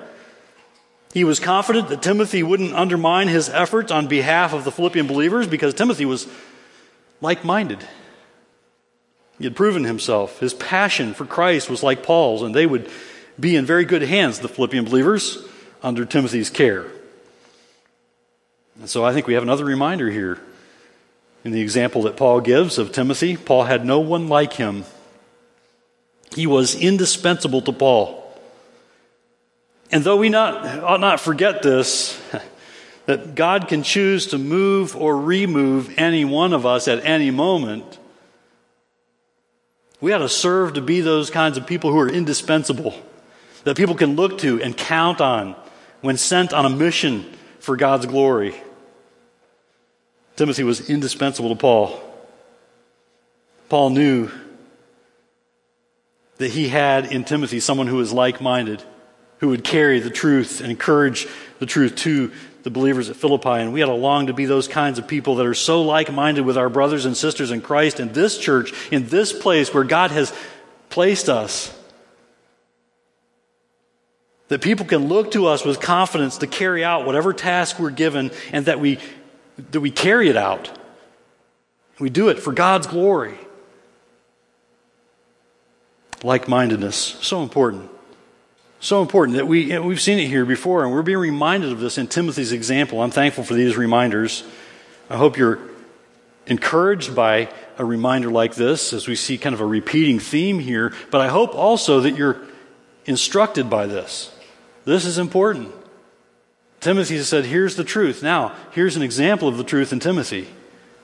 He 1.12 1.22
was 1.22 1.38
confident 1.38 1.88
that 1.88 2.02
Timothy 2.02 2.42
wouldn't 2.42 2.74
undermine 2.74 3.28
his 3.28 3.48
efforts 3.48 3.92
on 3.92 4.08
behalf 4.08 4.52
of 4.52 4.64
the 4.64 4.72
Philippian 4.72 5.06
believers 5.06 5.46
because 5.46 5.72
Timothy 5.72 6.04
was 6.04 6.26
like 7.20 7.44
minded. 7.44 7.86
He 9.38 9.44
had 9.44 9.56
proven 9.56 9.84
himself. 9.84 10.38
His 10.38 10.54
passion 10.54 11.14
for 11.14 11.26
Christ 11.26 11.68
was 11.68 11.82
like 11.82 12.02
Paul's, 12.02 12.42
and 12.42 12.54
they 12.54 12.66
would 12.66 12.88
be 13.38 13.56
in 13.56 13.66
very 13.66 13.84
good 13.84 14.02
hands, 14.02 14.38
the 14.38 14.48
Philippian 14.48 14.84
believers, 14.84 15.38
under 15.82 16.04
Timothy's 16.04 16.50
care. 16.50 16.86
And 18.78 18.88
so 18.88 19.04
I 19.04 19.12
think 19.12 19.26
we 19.26 19.34
have 19.34 19.42
another 19.42 19.64
reminder 19.64 20.10
here 20.10 20.40
in 21.44 21.52
the 21.52 21.60
example 21.60 22.02
that 22.02 22.16
Paul 22.16 22.40
gives 22.40 22.78
of 22.78 22.92
Timothy. 22.92 23.36
Paul 23.36 23.64
had 23.64 23.84
no 23.84 24.00
one 24.00 24.28
like 24.28 24.54
him, 24.54 24.84
he 26.34 26.46
was 26.46 26.74
indispensable 26.74 27.62
to 27.62 27.72
Paul. 27.72 28.20
And 29.92 30.02
though 30.02 30.16
we 30.16 30.28
not, 30.28 30.64
ought 30.82 31.00
not 31.00 31.20
forget 31.20 31.62
this, 31.62 32.20
that 33.06 33.34
God 33.34 33.68
can 33.68 33.82
choose 33.82 34.28
to 34.28 34.38
move 34.38 34.96
or 34.96 35.16
remove 35.20 35.96
any 35.96 36.24
one 36.24 36.52
of 36.52 36.66
us 36.66 36.88
at 36.88 37.04
any 37.04 37.30
moment, 37.30 37.98
we 40.04 40.12
ought 40.12 40.18
to 40.18 40.28
serve 40.28 40.74
to 40.74 40.82
be 40.82 41.00
those 41.00 41.30
kinds 41.30 41.56
of 41.56 41.66
people 41.66 41.90
who 41.90 41.98
are 41.98 42.10
indispensable, 42.10 42.94
that 43.64 43.74
people 43.74 43.94
can 43.94 44.16
look 44.16 44.36
to 44.36 44.60
and 44.60 44.76
count 44.76 45.22
on 45.22 45.56
when 46.02 46.18
sent 46.18 46.52
on 46.52 46.66
a 46.66 46.68
mission 46.68 47.24
for 47.58 47.74
God's 47.74 48.04
glory. 48.04 48.54
Timothy 50.36 50.62
was 50.62 50.90
indispensable 50.90 51.48
to 51.48 51.54
Paul. 51.54 51.98
Paul 53.70 53.88
knew 53.88 54.30
that 56.36 56.50
he 56.50 56.68
had 56.68 57.10
in 57.10 57.24
Timothy 57.24 57.58
someone 57.58 57.86
who 57.86 57.96
was 57.96 58.12
like 58.12 58.42
minded 58.42 58.82
who 59.38 59.48
would 59.48 59.64
carry 59.64 60.00
the 60.00 60.10
truth 60.10 60.60
and 60.60 60.70
encourage 60.70 61.26
the 61.60 61.66
truth 61.66 61.96
to 61.96 62.30
the 62.64 62.70
believers 62.70 63.10
at 63.10 63.16
Philippi. 63.16 63.48
And 63.50 63.72
we 63.72 63.82
ought 63.82 63.88
to 63.88 63.94
long 63.94 64.26
to 64.26 64.32
be 64.32 64.46
those 64.46 64.66
kinds 64.66 64.98
of 64.98 65.06
people 65.06 65.36
that 65.36 65.46
are 65.46 65.54
so 65.54 65.82
like 65.82 66.10
minded 66.12 66.44
with 66.44 66.58
our 66.58 66.70
brothers 66.70 67.04
and 67.04 67.16
sisters 67.16 67.50
in 67.50 67.60
Christ 67.60 68.00
in 68.00 68.12
this 68.12 68.36
church, 68.36 68.72
in 68.90 69.06
this 69.06 69.32
place 69.32 69.72
where 69.72 69.84
God 69.84 70.10
has 70.10 70.32
placed 70.88 71.28
us. 71.28 71.72
That 74.48 74.62
people 74.62 74.86
can 74.86 75.08
look 75.08 75.32
to 75.32 75.46
us 75.46 75.64
with 75.64 75.78
confidence 75.78 76.38
to 76.38 76.46
carry 76.46 76.82
out 76.82 77.06
whatever 77.06 77.32
task 77.32 77.78
we're 77.78 77.90
given 77.90 78.30
and 78.50 78.66
that 78.66 78.80
we, 78.80 78.98
that 79.70 79.80
we 79.80 79.90
carry 79.90 80.28
it 80.28 80.36
out. 80.36 80.70
We 81.98 82.10
do 82.10 82.28
it 82.28 82.38
for 82.38 82.52
God's 82.52 82.86
glory. 82.86 83.38
Like 86.22 86.48
mindedness, 86.48 86.96
so 86.96 87.42
important. 87.42 87.90
So 88.84 89.00
important 89.00 89.38
that 89.38 89.48
we, 89.48 89.78
we've 89.78 89.98
seen 89.98 90.18
it 90.18 90.26
here 90.26 90.44
before, 90.44 90.84
and 90.84 90.92
we're 90.92 91.00
being 91.00 91.16
reminded 91.16 91.72
of 91.72 91.80
this 91.80 91.96
in 91.96 92.06
Timothy's 92.06 92.52
example. 92.52 93.00
I'm 93.00 93.10
thankful 93.10 93.42
for 93.42 93.54
these 93.54 93.78
reminders. 93.78 94.44
I 95.08 95.16
hope 95.16 95.38
you're 95.38 95.58
encouraged 96.46 97.16
by 97.16 97.48
a 97.78 97.84
reminder 97.86 98.30
like 98.30 98.56
this 98.56 98.92
as 98.92 99.08
we 99.08 99.16
see 99.16 99.38
kind 99.38 99.54
of 99.54 99.62
a 99.62 99.66
repeating 99.66 100.18
theme 100.18 100.58
here, 100.58 100.92
but 101.10 101.22
I 101.22 101.28
hope 101.28 101.54
also 101.54 102.00
that 102.00 102.10
you're 102.10 102.42
instructed 103.06 103.70
by 103.70 103.86
this. 103.86 104.36
This 104.84 105.06
is 105.06 105.16
important. 105.16 105.72
Timothy 106.80 107.18
said, 107.20 107.46
Here's 107.46 107.76
the 107.76 107.84
truth. 107.84 108.22
Now, 108.22 108.54
here's 108.72 108.96
an 108.96 109.02
example 109.02 109.48
of 109.48 109.56
the 109.56 109.64
truth 109.64 109.94
in 109.94 110.00
Timothy. 110.00 110.46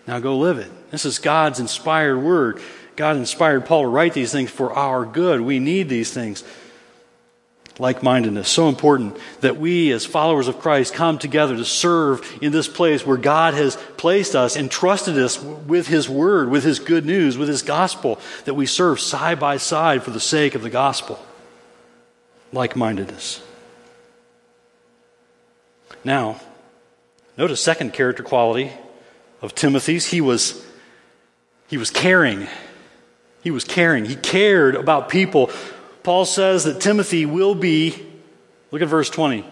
Now 0.06 0.18
go 0.18 0.37
live 0.37 0.58
it. 0.58 0.70
This 0.90 1.06
is 1.06 1.18
God's 1.18 1.60
inspired 1.60 2.18
word. 2.18 2.60
God 2.96 3.16
inspired 3.16 3.64
Paul 3.64 3.84
to 3.84 3.88
write 3.88 4.12
these 4.12 4.32
things 4.32 4.50
for 4.50 4.70
our 4.75 5.06
good. 5.06 5.40
We 5.40 5.60
need 5.60 5.88
these 5.88 6.12
things 6.12 6.44
like 7.80 8.02
mindedness. 8.02 8.49
So 8.49 8.68
important 8.68 9.16
that 9.40 9.56
we, 9.56 9.90
as 9.90 10.04
followers 10.04 10.49
of 10.49 10.60
Christ, 10.60 10.92
come 10.92 11.18
together 11.18 11.56
to 11.56 11.64
serve 11.64 12.38
in 12.42 12.52
this 12.52 12.68
place 12.68 13.06
where 13.06 13.16
God 13.16 13.54
has 13.54 13.76
placed 13.96 14.37
us 14.37 14.54
and 14.54 14.70
trusted 14.70 15.18
us 15.18 15.42
with 15.42 15.87
His 15.87 16.08
Word, 16.08 16.50
with 16.50 16.62
His 16.62 16.78
good 16.78 17.06
news, 17.06 17.38
with 17.38 17.49
His 17.49 17.62
gospel, 17.62 18.20
that 18.44 18.54
we 18.54 18.66
serve 18.66 19.00
side 19.00 19.40
by 19.40 19.56
side 19.56 20.02
for 20.02 20.10
the 20.10 20.20
sake 20.20 20.54
of 20.54 20.62
the 20.62 20.70
gospel. 20.70 21.18
Like 22.52 22.76
mindedness. 22.76 23.42
Now, 26.04 26.40
note 27.38 27.50
a 27.50 27.56
second 27.56 27.94
character 27.94 28.22
quality 28.22 28.72
of 29.40 29.54
Timothy's. 29.54 30.06
He 30.06 30.20
was, 30.20 30.62
he 31.68 31.78
was 31.78 31.90
caring. 31.90 32.46
He 33.42 33.50
was 33.50 33.64
caring. 33.64 34.04
He 34.04 34.16
cared 34.16 34.75
about 34.75 35.08
people 35.08 35.50
Paul 36.02 36.25
says 36.25 36.64
that 36.64 36.80
Timothy 36.80 37.26
will 37.26 37.54
be, 37.54 37.95
look 38.71 38.83
at 38.83 38.88
verse 38.88 39.11
20. 39.11 39.45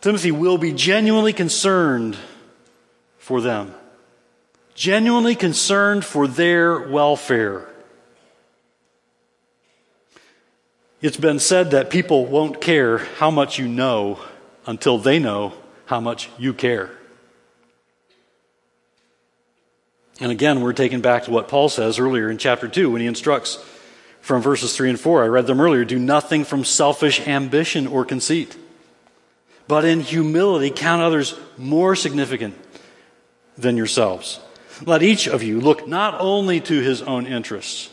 Timothy 0.00 0.30
will 0.30 0.58
be 0.58 0.72
genuinely 0.72 1.32
concerned 1.32 2.16
for 3.18 3.40
them, 3.40 3.74
genuinely 4.74 5.34
concerned 5.34 6.04
for 6.04 6.28
their 6.28 6.78
welfare. 6.78 7.68
It's 11.02 11.16
been 11.16 11.40
said 11.40 11.72
that 11.72 11.90
people 11.90 12.26
won't 12.26 12.60
care 12.60 12.98
how 12.98 13.30
much 13.30 13.58
you 13.58 13.68
know 13.68 14.20
until 14.66 14.98
they 14.98 15.18
know 15.18 15.54
how 15.86 16.00
much 16.00 16.30
you 16.38 16.52
care. 16.52 16.90
And 20.20 20.32
again, 20.32 20.62
we're 20.62 20.72
taken 20.72 21.00
back 21.00 21.24
to 21.24 21.30
what 21.30 21.48
Paul 21.48 21.68
says 21.68 21.98
earlier 21.98 22.30
in 22.30 22.38
chapter 22.38 22.68
2 22.68 22.90
when 22.90 23.00
he 23.00 23.06
instructs 23.06 23.62
from 24.26 24.42
verses 24.42 24.74
3 24.74 24.90
and 24.90 24.98
4. 24.98 25.22
I 25.22 25.28
read 25.28 25.46
them 25.46 25.60
earlier. 25.60 25.84
Do 25.84 26.00
nothing 26.00 26.44
from 26.44 26.64
selfish 26.64 27.24
ambition 27.28 27.86
or 27.86 28.04
conceit, 28.04 28.56
but 29.68 29.84
in 29.84 30.00
humility 30.00 30.70
count 30.70 31.00
others 31.00 31.38
more 31.56 31.94
significant 31.94 32.56
than 33.56 33.76
yourselves. 33.76 34.40
Let 34.84 35.04
each 35.04 35.28
of 35.28 35.44
you 35.44 35.60
look 35.60 35.86
not 35.86 36.20
only 36.20 36.60
to 36.62 36.80
his 36.82 37.02
own 37.02 37.28
interests, 37.28 37.88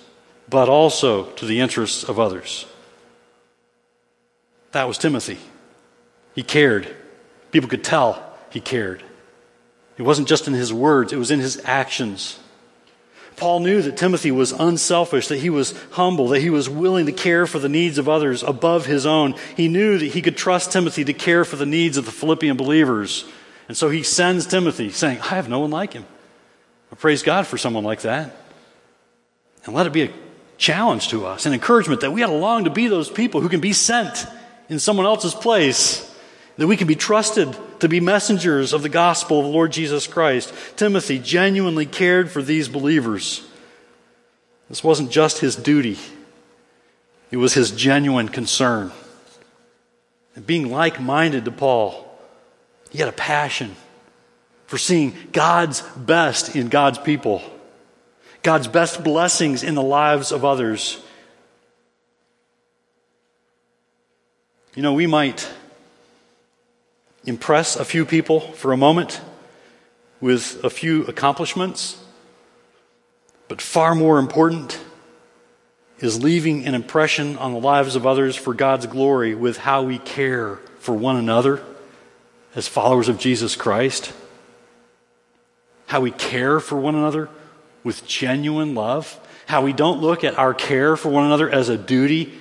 but 0.50 0.70
also 0.70 1.26
to 1.34 1.46
the 1.46 1.60
interests 1.60 2.04
of 2.04 2.20
others. 2.20 2.66
That 4.72 4.88
was 4.88 4.98
Timothy. 4.98 5.38
He 6.34 6.42
cared. 6.42 6.88
People 7.52 7.70
could 7.70 7.84
tell 7.84 8.36
he 8.50 8.60
cared. 8.60 9.04
It 10.00 10.02
wasn't 10.02 10.28
just 10.28 10.48
in 10.48 10.54
his 10.56 10.74
words, 10.74 11.14
it 11.14 11.18
was 11.18 11.30
in 11.30 11.40
his 11.40 11.62
actions. 11.64 12.40
Paul 13.36 13.60
knew 13.60 13.82
that 13.82 13.98
Timothy 13.98 14.32
was 14.32 14.52
unselfish, 14.52 15.28
that 15.28 15.40
he 15.40 15.50
was 15.50 15.74
humble, 15.92 16.30
that 16.30 16.42
he 16.42 16.50
was 16.50 16.70
willing 16.70 17.06
to 17.08 17.12
care 17.12 17.48
for 17.48 17.60
the 17.60 17.70
needs 17.70 17.98
of 17.98 18.08
others 18.10 18.44
above 18.44 18.86
his 18.86 19.06
own. 19.06 19.36
He 19.56 19.68
knew 19.68 19.98
that 19.98 20.06
he 20.06 20.22
could 20.22 20.38
trust 20.38 20.72
Timothy 20.72 21.04
to 21.06 21.14
care 21.14 21.46
for 21.46 21.56
the 21.56 21.66
needs 21.66 21.98
of 21.98 22.06
the 22.06 22.12
Philippian 22.12 22.58
believers. 22.58 23.26
And 23.68 23.78
so 23.78 23.90
he 23.90 24.04
sends 24.04 24.46
Timothy 24.46 24.90
saying, 24.92 25.20
I 25.22 25.36
have 25.36 25.50
no 25.50 25.60
one 25.60 25.72
like 25.72 25.94
him. 25.94 26.06
I 26.92 26.96
praise 26.96 27.24
God 27.24 27.48
for 27.48 27.58
someone 27.58 27.84
like 27.84 28.02
that. 28.02 28.36
And 29.66 29.74
let 29.74 29.88
it 29.88 29.94
be 29.94 30.04
a 30.04 30.14
challenge 30.58 31.10
to 31.10 31.26
us, 31.26 31.46
an 31.46 31.54
encouragement 31.54 32.02
that 32.02 32.12
we 32.12 32.24
ought 32.24 32.28
to 32.28 32.34
long 32.34 32.66
to 32.66 32.70
be 32.70 32.88
those 32.88 33.10
people 33.10 33.42
who 33.42 33.50
can 33.50 33.62
be 33.62 33.74
sent 33.74 34.28
in 34.70 34.80
someone 34.80 35.06
else's 35.06 35.34
place, 35.34 36.10
that 36.58 36.68
we 36.68 36.78
can 36.78 36.88
be 36.88 36.96
trusted 36.96 37.56
to 37.84 37.90
be 37.90 38.00
messengers 38.00 38.72
of 38.72 38.82
the 38.82 38.88
gospel 38.88 39.40
of 39.40 39.46
the 39.46 39.52
Lord 39.52 39.74
Jesus 39.74 40.08
Christ. 40.08 40.54
Timothy 40.78 41.20
genuinely 41.20 41.86
cared 41.86 42.32
for 42.32 42.42
these 42.42 42.70
believers. 42.70 43.46
This 44.70 44.82
wasn't 44.82 45.12
just 45.12 45.40
his 45.40 45.58
duty, 45.58 46.00
it 47.30 47.36
was 47.36 47.54
his 47.54 47.72
genuine 47.72 48.30
concern. 48.30 48.94
And 50.34 50.48
being 50.48 50.72
like 50.72 51.02
minded 51.02 51.44
to 51.44 51.52
Paul, 51.52 52.10
he 52.90 53.00
had 53.00 53.10
a 53.10 53.12
passion 53.12 53.76
for 54.66 54.78
seeing 54.78 55.14
God's 55.34 55.82
best 55.98 56.56
in 56.56 56.70
God's 56.70 57.00
people, 57.00 57.44
God's 58.44 58.70
best 58.70 59.04
blessings 59.04 59.62
in 59.62 59.76
the 59.76 59.84
lives 59.84 60.32
of 60.32 60.46
others. 60.46 61.04
You 64.74 64.84
know, 64.84 64.94
we 64.94 65.06
might 65.06 65.52
impress 67.26 67.76
a 67.76 67.86
few 67.86 68.06
people 68.06 68.40
for 68.40 68.72
a 68.74 68.78
moment 68.78 69.22
with 70.20 70.64
a 70.64 70.70
few 70.70 71.04
accomplishments, 71.06 72.02
but 73.48 73.62
far 73.62 73.96
more 73.96 74.20
important 74.20 74.80
is 76.00 76.22
leaving 76.22 76.66
an 76.66 76.76
impression 76.76 77.38
on 77.38 77.54
the 77.54 77.60
lives 77.60 77.96
of 77.96 78.06
others 78.06 78.36
for 78.36 78.54
God's 78.54 78.86
glory 78.88 79.36
with 79.36 79.58
how 79.58 79.84
we 79.84 80.00
care 80.00 80.58
for 80.80 80.94
one 80.94 81.16
another 81.16 81.64
as 82.56 82.68
followers 82.68 83.10
of 83.10 83.20
Jesus 83.20 83.56
Christ. 83.56 84.12
How 85.88 86.02
we 86.02 86.12
care 86.12 86.60
for 86.60 86.78
one 86.78 86.96
another 86.96 87.30
with 87.84 88.06
genuine 88.06 88.76
love. 88.76 89.20
How 89.46 89.62
we 89.62 89.74
don't 89.74 90.02
look 90.02 90.24
at 90.24 90.38
our 90.38 90.54
care 90.54 90.96
for 90.98 91.10
one 91.10 91.26
another 91.26 91.50
as 91.50 91.70
a 91.70 91.78
duty, 91.78 92.34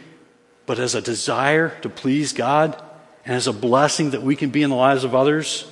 but 0.66 0.78
as 0.78 0.94
a 0.94 1.02
desire 1.02 1.78
to 1.82 1.88
please 1.88 2.32
God 2.32 2.80
and 3.24 3.34
as 3.34 3.46
a 3.46 3.52
blessing 3.52 4.10
that 4.10 4.22
we 4.22 4.36
can 4.36 4.50
be 4.50 4.62
in 4.62 4.70
the 4.70 4.76
lives 4.76 5.04
of 5.04 5.14
others. 5.14 5.70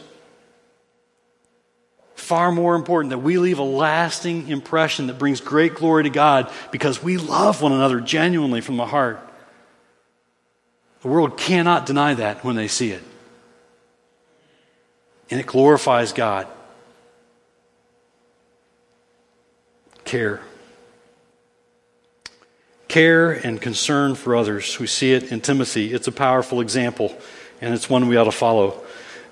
Far 2.14 2.52
more 2.52 2.76
important 2.76 3.10
that 3.10 3.18
we 3.18 3.38
leave 3.38 3.58
a 3.58 3.64
lasting 3.64 4.48
impression 4.48 5.08
that 5.08 5.18
brings 5.18 5.40
great 5.40 5.74
glory 5.74 6.04
to 6.04 6.10
God 6.10 6.52
because 6.70 7.02
we 7.02 7.16
love 7.16 7.60
one 7.62 7.72
another 7.72 8.00
genuinely 8.00 8.60
from 8.60 8.76
the 8.76 8.86
heart. 8.86 9.26
The 11.02 11.08
world 11.08 11.38
cannot 11.38 11.86
deny 11.86 12.14
that 12.14 12.44
when 12.44 12.56
they 12.56 12.68
see 12.68 12.92
it. 12.92 13.02
And 15.30 15.40
it 15.40 15.46
glorifies 15.46 16.12
God. 16.12 16.46
Care. 20.04 20.40
Care 22.88 23.30
and 23.30 23.60
concern 23.60 24.14
for 24.14 24.34
others. 24.34 24.78
We 24.78 24.88
see 24.88 25.12
it 25.12 25.30
in 25.30 25.40
Timothy. 25.40 25.92
It's 25.92 26.08
a 26.08 26.12
powerful 26.12 26.60
example, 26.60 27.16
and 27.60 27.74
it's 27.74 27.90
one 27.90 28.08
we 28.08 28.16
ought 28.16 28.24
to 28.24 28.32
follow. 28.32 28.82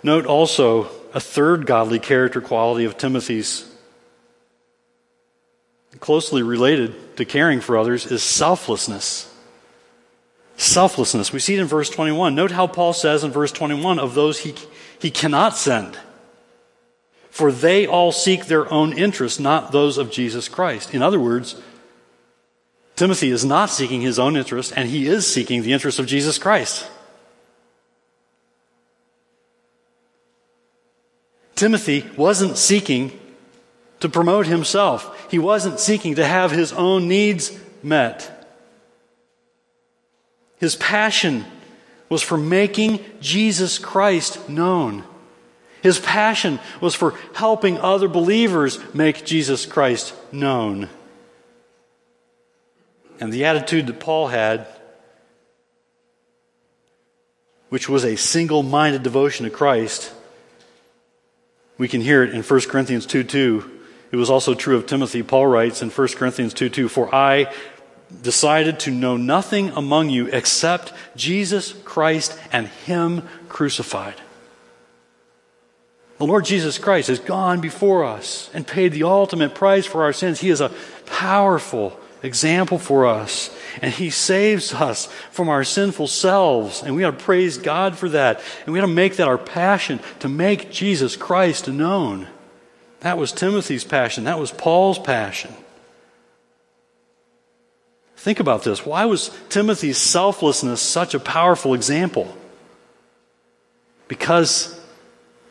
Note 0.02 0.26
also 0.26 0.88
a 1.14 1.20
third 1.20 1.66
godly 1.66 1.98
character 1.98 2.40
quality 2.40 2.84
of 2.84 2.96
Timothy's, 2.96 3.64
closely 6.00 6.42
related 6.42 7.16
to 7.16 7.24
caring 7.24 7.60
for 7.60 7.76
others, 7.76 8.06
is 8.06 8.22
selflessness. 8.22 9.34
Selflessness. 10.56 11.32
We 11.32 11.38
see 11.38 11.54
it 11.54 11.60
in 11.60 11.66
verse 11.66 11.88
21. 11.88 12.34
Note 12.34 12.50
how 12.50 12.66
Paul 12.66 12.92
says 12.92 13.24
in 13.24 13.30
verse 13.30 13.52
21 13.52 13.98
of 13.98 14.14
those 14.14 14.40
he, 14.40 14.54
he 14.98 15.10
cannot 15.10 15.56
send. 15.56 15.98
For 17.30 17.52
they 17.52 17.86
all 17.86 18.10
seek 18.10 18.46
their 18.46 18.70
own 18.72 18.92
interests, 18.92 19.38
not 19.38 19.70
those 19.70 19.98
of 19.98 20.10
Jesus 20.10 20.48
Christ. 20.48 20.92
In 20.92 21.02
other 21.02 21.20
words, 21.20 21.60
Timothy 22.96 23.30
is 23.30 23.44
not 23.44 23.70
seeking 23.70 24.00
his 24.00 24.18
own 24.18 24.36
interest, 24.36 24.72
and 24.74 24.88
he 24.88 25.06
is 25.06 25.24
seeking 25.24 25.62
the 25.62 25.72
interest 25.72 26.00
of 26.00 26.06
Jesus 26.06 26.36
Christ. 26.36 26.88
Timothy 31.58 32.06
wasn't 32.16 32.56
seeking 32.56 33.10
to 33.98 34.08
promote 34.08 34.46
himself. 34.46 35.28
He 35.28 35.40
wasn't 35.40 35.80
seeking 35.80 36.14
to 36.14 36.24
have 36.24 36.52
his 36.52 36.72
own 36.72 37.08
needs 37.08 37.50
met. 37.82 38.46
His 40.58 40.76
passion 40.76 41.44
was 42.08 42.22
for 42.22 42.38
making 42.38 43.00
Jesus 43.20 43.76
Christ 43.76 44.48
known. 44.48 45.02
His 45.82 45.98
passion 45.98 46.60
was 46.80 46.94
for 46.94 47.14
helping 47.34 47.76
other 47.78 48.06
believers 48.06 48.78
make 48.94 49.24
Jesus 49.24 49.66
Christ 49.66 50.14
known. 50.30 50.88
And 53.18 53.32
the 53.32 53.46
attitude 53.46 53.88
that 53.88 53.98
Paul 53.98 54.28
had, 54.28 54.68
which 57.68 57.88
was 57.88 58.04
a 58.04 58.14
single 58.14 58.62
minded 58.62 59.02
devotion 59.02 59.42
to 59.42 59.50
Christ, 59.50 60.12
we 61.78 61.88
can 61.88 62.00
hear 62.00 62.22
it 62.22 62.34
in 62.34 62.42
1 62.42 62.60
Corinthians 62.62 63.06
2 63.06 63.24
2. 63.24 63.78
It 64.10 64.16
was 64.16 64.30
also 64.30 64.54
true 64.54 64.76
of 64.76 64.86
Timothy. 64.86 65.22
Paul 65.22 65.46
writes 65.46 65.80
in 65.80 65.90
1 65.90 66.08
Corinthians 66.08 66.52
2 66.54 66.68
2, 66.68 66.88
For 66.88 67.14
I 67.14 67.52
decided 68.22 68.80
to 68.80 68.90
know 68.90 69.16
nothing 69.16 69.70
among 69.70 70.10
you 70.10 70.26
except 70.26 70.92
Jesus 71.14 71.72
Christ 71.84 72.38
and 72.52 72.66
Him 72.66 73.22
crucified. 73.48 74.14
The 76.18 76.26
Lord 76.26 76.44
Jesus 76.44 76.78
Christ 76.78 77.08
has 77.08 77.20
gone 77.20 77.60
before 77.60 78.04
us 78.04 78.50
and 78.52 78.66
paid 78.66 78.92
the 78.92 79.04
ultimate 79.04 79.54
price 79.54 79.86
for 79.86 80.02
our 80.02 80.12
sins. 80.12 80.40
He 80.40 80.50
is 80.50 80.60
a 80.60 80.72
powerful 81.06 81.98
example 82.22 82.78
for 82.78 83.06
us. 83.06 83.56
And 83.82 83.92
He 83.92 84.10
saves 84.10 84.72
us 84.74 85.06
from 85.30 85.48
our 85.48 85.64
sinful 85.64 86.08
selves. 86.08 86.82
And 86.82 86.94
we 86.96 87.04
ought 87.04 87.18
to 87.18 87.24
praise 87.24 87.58
God 87.58 87.96
for 87.96 88.08
that. 88.10 88.40
And 88.64 88.72
we 88.72 88.78
ought 88.78 88.86
to 88.86 88.92
make 88.92 89.16
that 89.16 89.28
our 89.28 89.38
passion 89.38 90.00
to 90.20 90.28
make 90.28 90.70
Jesus 90.70 91.16
Christ 91.16 91.68
known. 91.68 92.28
That 93.00 93.18
was 93.18 93.32
Timothy's 93.32 93.84
passion. 93.84 94.24
That 94.24 94.38
was 94.38 94.50
Paul's 94.50 94.98
passion. 94.98 95.54
Think 98.16 98.40
about 98.40 98.64
this. 98.64 98.84
Why 98.84 99.04
was 99.04 99.30
Timothy's 99.48 99.98
selflessness 99.98 100.80
such 100.80 101.14
a 101.14 101.20
powerful 101.20 101.74
example? 101.74 102.36
Because 104.08 104.78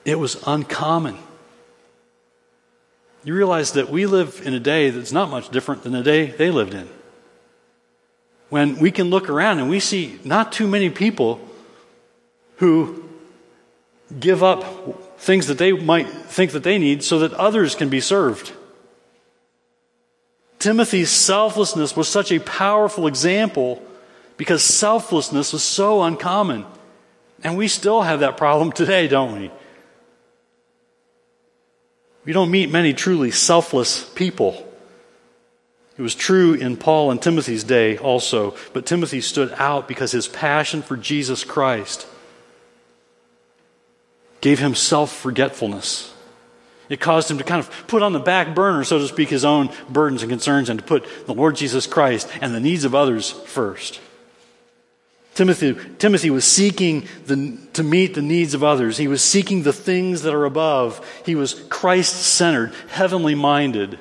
it 0.03 0.19
was 0.19 0.41
uncommon. 0.45 1.17
You 3.23 3.33
realize 3.35 3.73
that 3.73 3.89
we 3.89 4.05
live 4.05 4.41
in 4.45 4.53
a 4.53 4.59
day 4.59 4.89
that's 4.89 5.11
not 5.11 5.29
much 5.29 5.49
different 5.49 5.83
than 5.83 5.93
the 5.93 6.03
day 6.03 6.27
they 6.27 6.51
lived 6.51 6.73
in. 6.73 6.89
When 8.49 8.77
we 8.79 8.91
can 8.91 9.09
look 9.09 9.29
around 9.29 9.59
and 9.59 9.69
we 9.69 9.79
see 9.79 10.19
not 10.23 10.51
too 10.51 10.67
many 10.67 10.89
people 10.89 11.39
who 12.57 13.03
give 14.19 14.41
up 14.41 15.19
things 15.19 15.47
that 15.47 15.57
they 15.57 15.71
might 15.71 16.07
think 16.07 16.51
that 16.51 16.63
they 16.63 16.77
need 16.77 17.03
so 17.03 17.19
that 17.19 17.33
others 17.33 17.75
can 17.75 17.89
be 17.89 17.99
served. 17.99 18.53
Timothy's 20.59 21.11
selflessness 21.11 21.95
was 21.95 22.07
such 22.07 22.31
a 22.31 22.39
powerful 22.39 23.07
example 23.07 23.81
because 24.37 24.63
selflessness 24.63 25.53
was 25.53 25.63
so 25.63 26.03
uncommon. 26.03 26.65
And 27.43 27.57
we 27.57 27.67
still 27.67 28.01
have 28.01 28.21
that 28.21 28.37
problem 28.37 28.71
today, 28.81 29.07
don't 29.07 29.39
we? 29.39 29.51
We 32.25 32.33
don't 32.33 32.51
meet 32.51 32.69
many 32.69 32.93
truly 32.93 33.31
selfless 33.31 34.03
people. 34.09 34.66
It 35.97 36.01
was 36.01 36.13
true 36.13 36.53
in 36.53 36.77
Paul 36.77 37.09
and 37.09 37.21
Timothy's 37.21 37.63
day 37.63 37.97
also, 37.97 38.55
but 38.73 38.85
Timothy 38.85 39.19
stood 39.19 39.51
out 39.57 39.87
because 39.87 40.11
his 40.11 40.27
passion 40.27 40.83
for 40.83 40.95
Jesus 40.95 41.43
Christ 41.43 42.05
gave 44.41 44.59
him 44.59 44.75
self 44.75 45.11
forgetfulness. 45.11 46.13
It 46.89 47.01
caused 47.01 47.29
him 47.29 47.39
to 47.39 47.43
kind 47.43 47.59
of 47.59 47.69
put 47.87 48.01
on 48.01 48.13
the 48.13 48.19
back 48.19 48.55
burner, 48.55 48.83
so 48.83 48.99
to 48.99 49.07
speak, 49.07 49.29
his 49.29 49.43
own 49.43 49.69
burdens 49.89 50.21
and 50.21 50.29
concerns 50.29 50.69
and 50.69 50.79
to 50.79 50.85
put 50.85 51.05
the 51.25 51.33
Lord 51.33 51.55
Jesus 51.55 51.87
Christ 51.87 52.29
and 52.39 52.53
the 52.53 52.59
needs 52.59 52.85
of 52.85 52.95
others 52.95 53.31
first. 53.31 53.99
Timothy, 55.33 55.75
Timothy 55.97 56.29
was 56.29 56.45
seeking 56.45 57.07
the, 57.25 57.57
to 57.73 57.83
meet 57.83 58.15
the 58.15 58.21
needs 58.21 58.53
of 58.53 58.63
others. 58.63 58.97
He 58.97 59.07
was 59.07 59.21
seeking 59.21 59.63
the 59.63 59.73
things 59.73 60.21
that 60.21 60.33
are 60.33 60.45
above. 60.45 61.05
He 61.25 61.35
was 61.35 61.53
Christ 61.69 62.15
centered, 62.15 62.73
heavenly 62.87 63.35
minded. 63.35 63.99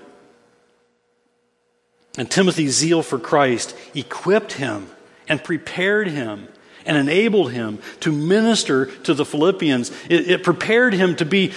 And 2.16 2.30
Timothy's 2.30 2.74
zeal 2.74 3.02
for 3.02 3.18
Christ 3.18 3.76
equipped 3.94 4.52
him 4.52 4.88
and 5.28 5.42
prepared 5.42 6.08
him 6.08 6.48
and 6.86 6.96
enabled 6.96 7.52
him 7.52 7.78
to 8.00 8.12
minister 8.12 8.86
to 9.02 9.12
the 9.12 9.24
Philippians. 9.24 9.90
It, 10.08 10.30
it 10.30 10.42
prepared 10.42 10.94
him 10.94 11.16
to 11.16 11.24
be 11.24 11.52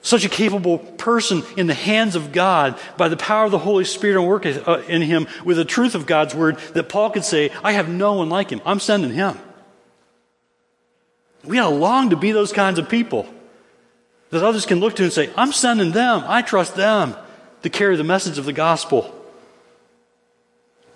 such 0.00 0.24
a 0.24 0.28
capable 0.28 0.78
person 0.78 1.42
in 1.56 1.66
the 1.66 1.74
hands 1.74 2.14
of 2.14 2.32
God 2.32 2.78
by 2.96 3.08
the 3.08 3.16
power 3.16 3.44
of 3.44 3.50
the 3.50 3.58
Holy 3.58 3.84
Spirit 3.84 4.18
and 4.18 4.28
work 4.28 4.46
uh, 4.46 4.82
in 4.88 5.02
him 5.02 5.26
with 5.44 5.56
the 5.56 5.64
truth 5.64 5.94
of 5.94 6.06
God's 6.06 6.34
word 6.34 6.56
that 6.74 6.88
Paul 6.88 7.10
could 7.10 7.24
say, 7.24 7.50
I 7.64 7.72
have 7.72 7.88
no 7.88 8.14
one 8.14 8.28
like 8.28 8.50
him. 8.50 8.62
I'm 8.64 8.80
sending 8.80 9.12
him. 9.12 9.36
We 11.44 11.58
ought 11.58 11.70
to 11.70 11.74
long 11.74 12.10
to 12.10 12.16
be 12.16 12.32
those 12.32 12.52
kinds 12.52 12.78
of 12.78 12.88
people 12.88 13.28
that 14.30 14.42
others 14.42 14.66
can 14.66 14.80
look 14.80 14.96
to 14.96 15.04
and 15.04 15.12
say, 15.12 15.30
I'm 15.36 15.52
sending 15.52 15.92
them. 15.92 16.22
I 16.26 16.42
trust 16.42 16.76
them 16.76 17.16
to 17.62 17.70
carry 17.70 17.96
the 17.96 18.04
message 18.04 18.38
of 18.38 18.44
the 18.44 18.52
gospel. 18.52 19.17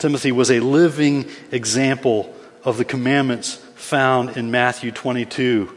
Timothy 0.02 0.32
was 0.32 0.50
a 0.50 0.58
living 0.58 1.28
example 1.52 2.34
of 2.64 2.76
the 2.76 2.84
commandments 2.84 3.54
found 3.76 4.36
in 4.36 4.50
Matthew 4.50 4.90
22. 4.90 5.72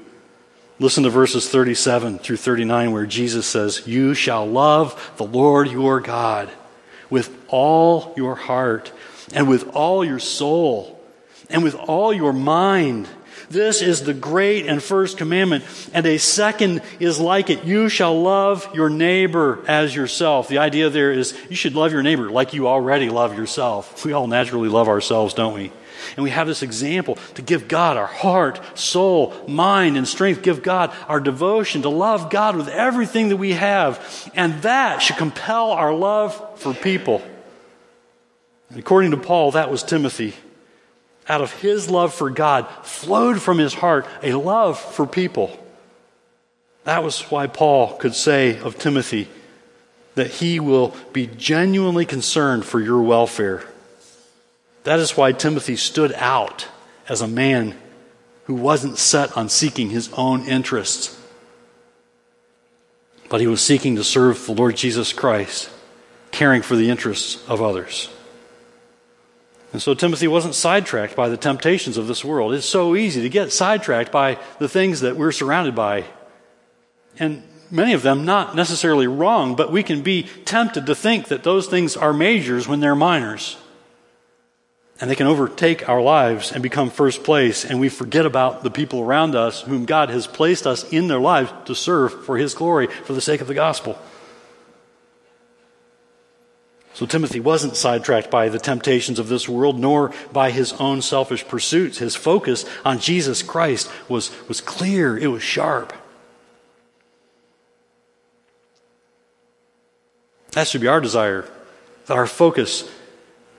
Listen 0.79 1.03
to 1.03 1.11
verses 1.11 1.47
37 1.47 2.17
through 2.17 2.37
39, 2.37 2.91
where 2.91 3.05
Jesus 3.05 3.45
says, 3.45 3.85
You 3.85 4.15
shall 4.15 4.47
love 4.47 5.13
the 5.17 5.27
Lord 5.27 5.69
your 5.69 5.99
God 5.99 6.49
with 7.11 7.37
all 7.49 8.15
your 8.17 8.33
heart, 8.33 8.91
and 9.31 9.47
with 9.47 9.69
all 9.75 10.03
your 10.03 10.17
soul, 10.17 10.99
and 11.51 11.63
with 11.63 11.75
all 11.75 12.11
your 12.11 12.33
mind. 12.33 13.07
This 13.49 13.81
is 13.81 14.03
the 14.03 14.13
great 14.13 14.65
and 14.65 14.81
first 14.81 15.17
commandment. 15.17 15.63
And 15.93 16.05
a 16.05 16.17
second 16.17 16.81
is 16.99 17.19
like 17.19 17.49
it. 17.49 17.63
You 17.63 17.89
shall 17.89 18.21
love 18.21 18.67
your 18.73 18.89
neighbor 18.89 19.63
as 19.67 19.95
yourself. 19.95 20.47
The 20.47 20.57
idea 20.59 20.89
there 20.89 21.11
is 21.11 21.37
you 21.49 21.55
should 21.55 21.75
love 21.75 21.91
your 21.91 22.03
neighbor 22.03 22.29
like 22.29 22.53
you 22.53 22.67
already 22.67 23.09
love 23.09 23.37
yourself. 23.37 24.05
We 24.05 24.13
all 24.13 24.27
naturally 24.27 24.69
love 24.69 24.87
ourselves, 24.87 25.33
don't 25.33 25.53
we? 25.53 25.71
And 26.15 26.23
we 26.23 26.29
have 26.29 26.47
this 26.47 26.61
example 26.61 27.17
to 27.35 27.41
give 27.41 27.67
God 27.67 27.97
our 27.97 28.05
heart, 28.05 28.59
soul, 28.77 29.33
mind, 29.47 29.97
and 29.97 30.07
strength. 30.07 30.41
Give 30.41 30.61
God 30.61 30.93
our 31.07 31.19
devotion, 31.19 31.81
to 31.81 31.89
love 31.89 32.29
God 32.29 32.55
with 32.55 32.67
everything 32.67 33.29
that 33.29 33.37
we 33.37 33.53
have. 33.53 34.31
And 34.35 34.61
that 34.61 35.01
should 35.01 35.17
compel 35.17 35.71
our 35.71 35.93
love 35.93 36.59
for 36.59 36.73
people. 36.73 37.21
And 38.69 38.79
according 38.79 39.11
to 39.11 39.17
Paul, 39.17 39.51
that 39.51 39.71
was 39.71 39.83
Timothy. 39.83 40.33
Out 41.27 41.41
of 41.41 41.51
his 41.53 41.89
love 41.89 42.13
for 42.13 42.29
God 42.29 42.67
flowed 42.83 43.41
from 43.41 43.57
his 43.57 43.73
heart 43.73 44.05
a 44.21 44.33
love 44.33 44.79
for 44.79 45.07
people. 45.07 45.59
That 46.83 47.03
was 47.03 47.21
why 47.23 47.47
Paul 47.47 47.97
could 47.97 48.13
say 48.13 48.59
of 48.59 48.77
Timothy 48.77 49.27
that 50.13 50.31
he 50.31 50.59
will 50.59 50.95
be 51.13 51.27
genuinely 51.27 52.05
concerned 52.05 52.65
for 52.65 52.79
your 52.79 53.01
welfare. 53.01 53.63
That 54.83 54.99
is 54.99 55.17
why 55.17 55.31
Timothy 55.31 55.75
stood 55.75 56.13
out 56.13 56.67
as 57.09 57.21
a 57.21 57.27
man 57.27 57.75
who 58.45 58.53
wasn't 58.53 58.97
set 58.97 59.35
on 59.35 59.49
seeking 59.49 59.89
his 59.89 60.11
own 60.13 60.45
interests, 60.45 61.19
but 63.29 63.41
he 63.41 63.47
was 63.47 63.61
seeking 63.61 63.95
to 63.95 64.03
serve 64.03 64.45
the 64.45 64.53
Lord 64.53 64.77
Jesus 64.77 65.11
Christ, 65.11 65.69
caring 66.31 66.61
for 66.61 66.75
the 66.75 66.89
interests 66.89 67.43
of 67.47 67.61
others. 67.61 68.09
And 69.75 69.81
so 69.81 69.93
Timothy 69.93 70.29
wasn't 70.29 70.55
sidetracked 70.55 71.17
by 71.17 71.27
the 71.27 71.35
temptations 71.35 71.97
of 71.97 72.07
this 72.07 72.23
world. 72.23 72.53
It's 72.53 72.65
so 72.65 72.95
easy 72.95 73.21
to 73.23 73.27
get 73.27 73.51
sidetracked 73.51 74.09
by 74.09 74.39
the 74.57 74.69
things 74.69 75.01
that 75.01 75.17
we're 75.17 75.33
surrounded 75.33 75.75
by. 75.75 76.05
And 77.19 77.43
many 77.69 77.91
of 77.91 78.01
them 78.01 78.23
not 78.23 78.55
necessarily 78.55 79.05
wrong, 79.05 79.53
but 79.57 79.73
we 79.73 79.83
can 79.83 80.01
be 80.01 80.29
tempted 80.45 80.85
to 80.85 80.95
think 80.95 81.27
that 81.27 81.43
those 81.43 81.67
things 81.67 81.97
are 81.97 82.13
majors 82.13 82.69
when 82.69 82.79
they're 82.79 82.95
minors 82.95 83.57
and 85.01 85.11
they 85.11 85.15
can 85.15 85.27
overtake 85.27 85.89
our 85.89 86.01
lives 86.01 86.53
and 86.53 86.63
become 86.63 86.89
first 86.89 87.25
place, 87.25 87.65
and 87.65 87.77
we 87.77 87.89
forget 87.89 88.25
about 88.25 88.63
the 88.63 88.71
people 88.71 89.01
around 89.01 89.35
us 89.35 89.63
whom 89.63 89.83
God 89.83 90.09
has 90.09 90.25
placed 90.25 90.65
us 90.65 90.89
in 90.89 91.09
their 91.09 91.19
lives 91.19 91.51
to 91.65 91.75
serve 91.75 92.23
for 92.23 92.37
His 92.37 92.53
glory, 92.53 92.87
for 92.87 93.11
the 93.11 93.19
sake 93.19 93.41
of 93.41 93.47
the 93.47 93.53
gospel. 93.53 93.99
So 96.95 97.05
Timothy 97.05 97.41
wasn't 97.41 97.75
sidetracked 97.75 98.31
by 98.31 98.47
the 98.47 98.57
temptations 98.57 99.19
of 99.19 99.27
this 99.27 99.49
world, 99.49 99.77
nor 99.77 100.13
by 100.31 100.49
his 100.49 100.71
own 100.73 101.01
selfish 101.01 101.45
pursuits. 101.45 101.97
His 101.97 102.15
focus 102.15 102.63
on 102.85 102.99
Jesus 102.99 103.43
Christ 103.43 103.91
was, 104.07 104.31
was 104.47 104.61
clear, 104.61 105.17
it 105.17 105.27
was 105.27 105.43
sharp. 105.43 105.91
That 110.53 110.69
should 110.69 110.79
be 110.79 110.87
our 110.87 111.01
desire, 111.01 111.45
that 112.05 112.15
our 112.15 112.27
focus 112.27 112.89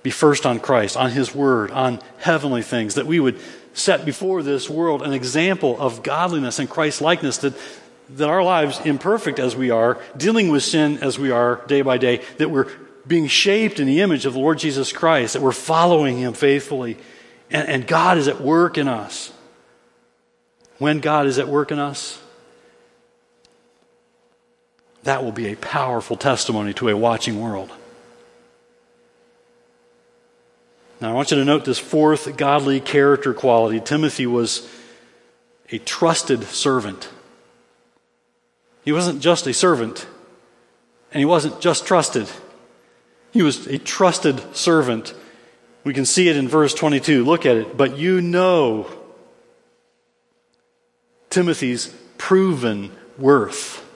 be 0.03 0.09
first 0.09 0.47
on 0.47 0.59
Christ, 0.59 0.97
on 0.97 1.11
His 1.11 1.35
Word, 1.35 1.71
on 1.73 2.01
heavenly 2.17 2.63
things, 2.63 2.95
that 2.95 3.05
we 3.05 3.21
would 3.21 3.39
set 3.75 4.07
before 4.07 4.43
this 4.43 4.71
world 4.71 5.03
an 5.03 5.13
example 5.13 5.79
of 5.79 6.03
godliness 6.03 6.59
and 6.59 6.71
Christ 6.71 7.03
likeness, 7.03 7.37
that, 7.39 7.53
that 8.09 8.31
our 8.31 8.43
lives, 8.43 8.81
imperfect 8.87 9.39
as 9.39 9.55
we 9.55 9.71
are, 9.71 10.01
dealing 10.17 10.49
with 10.49 10.63
sin 10.63 10.97
as 11.03 11.19
we 11.19 11.31
are 11.31 11.61
day 11.67 11.83
by 11.83 11.99
day, 11.99 12.23
that 12.39 12.51
we're 12.51 12.71
being 13.07 13.27
shaped 13.27 13.79
in 13.79 13.87
the 13.87 14.01
image 14.01 14.27
of 14.27 14.35
the 14.35 14.41
Lord 14.41 14.59
Jesus 14.59 14.93
Christ, 14.93 15.35
that 15.35 15.43
we're 15.43 15.53
following 15.53 16.19
Him 16.19 16.33
faithfully, 16.33 16.97
and, 17.51 17.69
and 17.69 17.87
God 17.87 18.19
is 18.19 18.29
at 18.29 18.41
work 18.41 18.79
in 18.79 18.89
us. 18.89 19.33
When 20.79 21.01
God 21.01 21.27
is 21.27 21.39
at 21.39 21.49
work 21.49 21.71
in 21.71 21.79
us, 21.79 22.21
that 25.05 25.23
will 25.23 25.33
be 25.33 25.47
a 25.53 25.57
powerful 25.57 26.17
testimony 26.17 26.75
to 26.75 26.89
a 26.89 26.97
watching 26.97 27.41
world. 27.41 27.71
Now, 31.01 31.11
I 31.11 31.13
want 31.13 31.31
you 31.31 31.37
to 31.37 31.45
note 31.45 31.65
this 31.65 31.79
fourth 31.79 32.37
godly 32.37 32.81
character 32.81 33.33
quality. 33.33 33.81
Timothy 33.81 34.27
was 34.27 34.69
a 35.71 35.79
trusted 35.79 36.43
servant. 36.45 37.09
He 38.85 38.93
wasn't 38.93 39.21
just 39.21 39.47
a 39.47 39.53
servant, 39.53 40.07
and 41.13 41.19
he 41.19 41.25
wasn't 41.25 41.61
just 41.61 41.87
trusted. 41.87 42.29
He 43.37 43.43
was 43.43 43.67
a 43.67 43.77
trusted 43.77 44.57
servant. 44.57 45.13
We 45.85 45.93
can 45.93 46.07
see 46.07 46.31
it 46.31 46.39
in 46.39 46.49
verse 46.49 46.73
22. 46.73 47.23
Look 47.23 47.45
at 47.45 47.59
it. 47.59 47.77
But 47.77 47.99
you 47.99 48.23
know 48.23 48.91
Timothy's 51.29 51.95
proven 52.17 52.93
worth. 53.19 53.87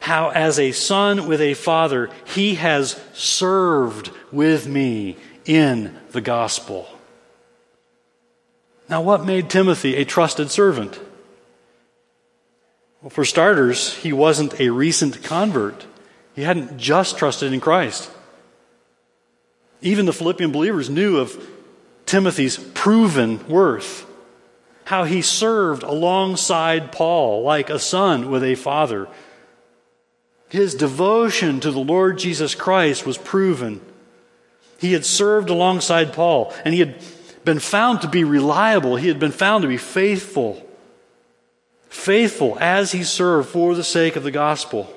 How, 0.00 0.28
as 0.28 0.58
a 0.58 0.72
son 0.72 1.26
with 1.26 1.40
a 1.40 1.54
father, 1.54 2.10
he 2.26 2.56
has 2.56 3.00
served 3.14 4.10
with 4.30 4.68
me 4.68 5.16
in 5.46 5.96
the 6.10 6.20
gospel. 6.20 6.86
Now, 8.90 9.00
what 9.00 9.24
made 9.24 9.48
Timothy 9.48 9.96
a 9.96 10.04
trusted 10.04 10.50
servant? 10.50 11.00
Well, 13.00 13.08
for 13.08 13.24
starters, 13.24 13.94
he 13.94 14.12
wasn't 14.12 14.60
a 14.60 14.68
recent 14.68 15.22
convert. 15.22 15.86
He 16.34 16.42
hadn't 16.42 16.78
just 16.78 17.18
trusted 17.18 17.52
in 17.52 17.60
Christ. 17.60 18.10
Even 19.80 20.06
the 20.06 20.12
Philippian 20.12 20.52
believers 20.52 20.88
knew 20.88 21.18
of 21.18 21.48
Timothy's 22.06 22.56
proven 22.56 23.46
worth, 23.48 24.06
how 24.84 25.04
he 25.04 25.22
served 25.22 25.82
alongside 25.82 26.92
Paul 26.92 27.42
like 27.42 27.70
a 27.70 27.78
son 27.78 28.30
with 28.30 28.44
a 28.44 28.54
father. 28.54 29.08
His 30.48 30.74
devotion 30.74 31.60
to 31.60 31.70
the 31.70 31.80
Lord 31.80 32.18
Jesus 32.18 32.54
Christ 32.54 33.06
was 33.06 33.18
proven. 33.18 33.80
He 34.78 34.92
had 34.92 35.04
served 35.04 35.48
alongside 35.48 36.12
Paul, 36.12 36.52
and 36.64 36.74
he 36.74 36.80
had 36.80 36.96
been 37.44 37.58
found 37.58 38.02
to 38.02 38.08
be 38.08 38.24
reliable. 38.24 38.96
He 38.96 39.08
had 39.08 39.18
been 39.18 39.32
found 39.32 39.62
to 39.62 39.68
be 39.68 39.76
faithful. 39.76 40.66
Faithful 41.88 42.58
as 42.60 42.92
he 42.92 43.02
served 43.02 43.48
for 43.48 43.74
the 43.74 43.84
sake 43.84 44.16
of 44.16 44.22
the 44.22 44.30
gospel. 44.30 44.92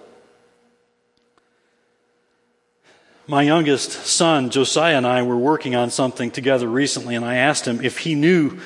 My 3.28 3.42
youngest 3.42 3.92
son, 4.06 4.52
Josiah, 4.52 4.98
and 4.98 5.08
I 5.08 5.24
were 5.24 5.36
working 5.36 5.76
on 5.76 5.90
something 5.90 6.30
together 6.30 6.68
recently, 6.68 7.16
and 7.16 7.26
I 7.26 7.38
asked 7.38 7.68
him 7.68 7.84
if 7.84 7.98
he 7.98 8.14
knew 8.14 8.60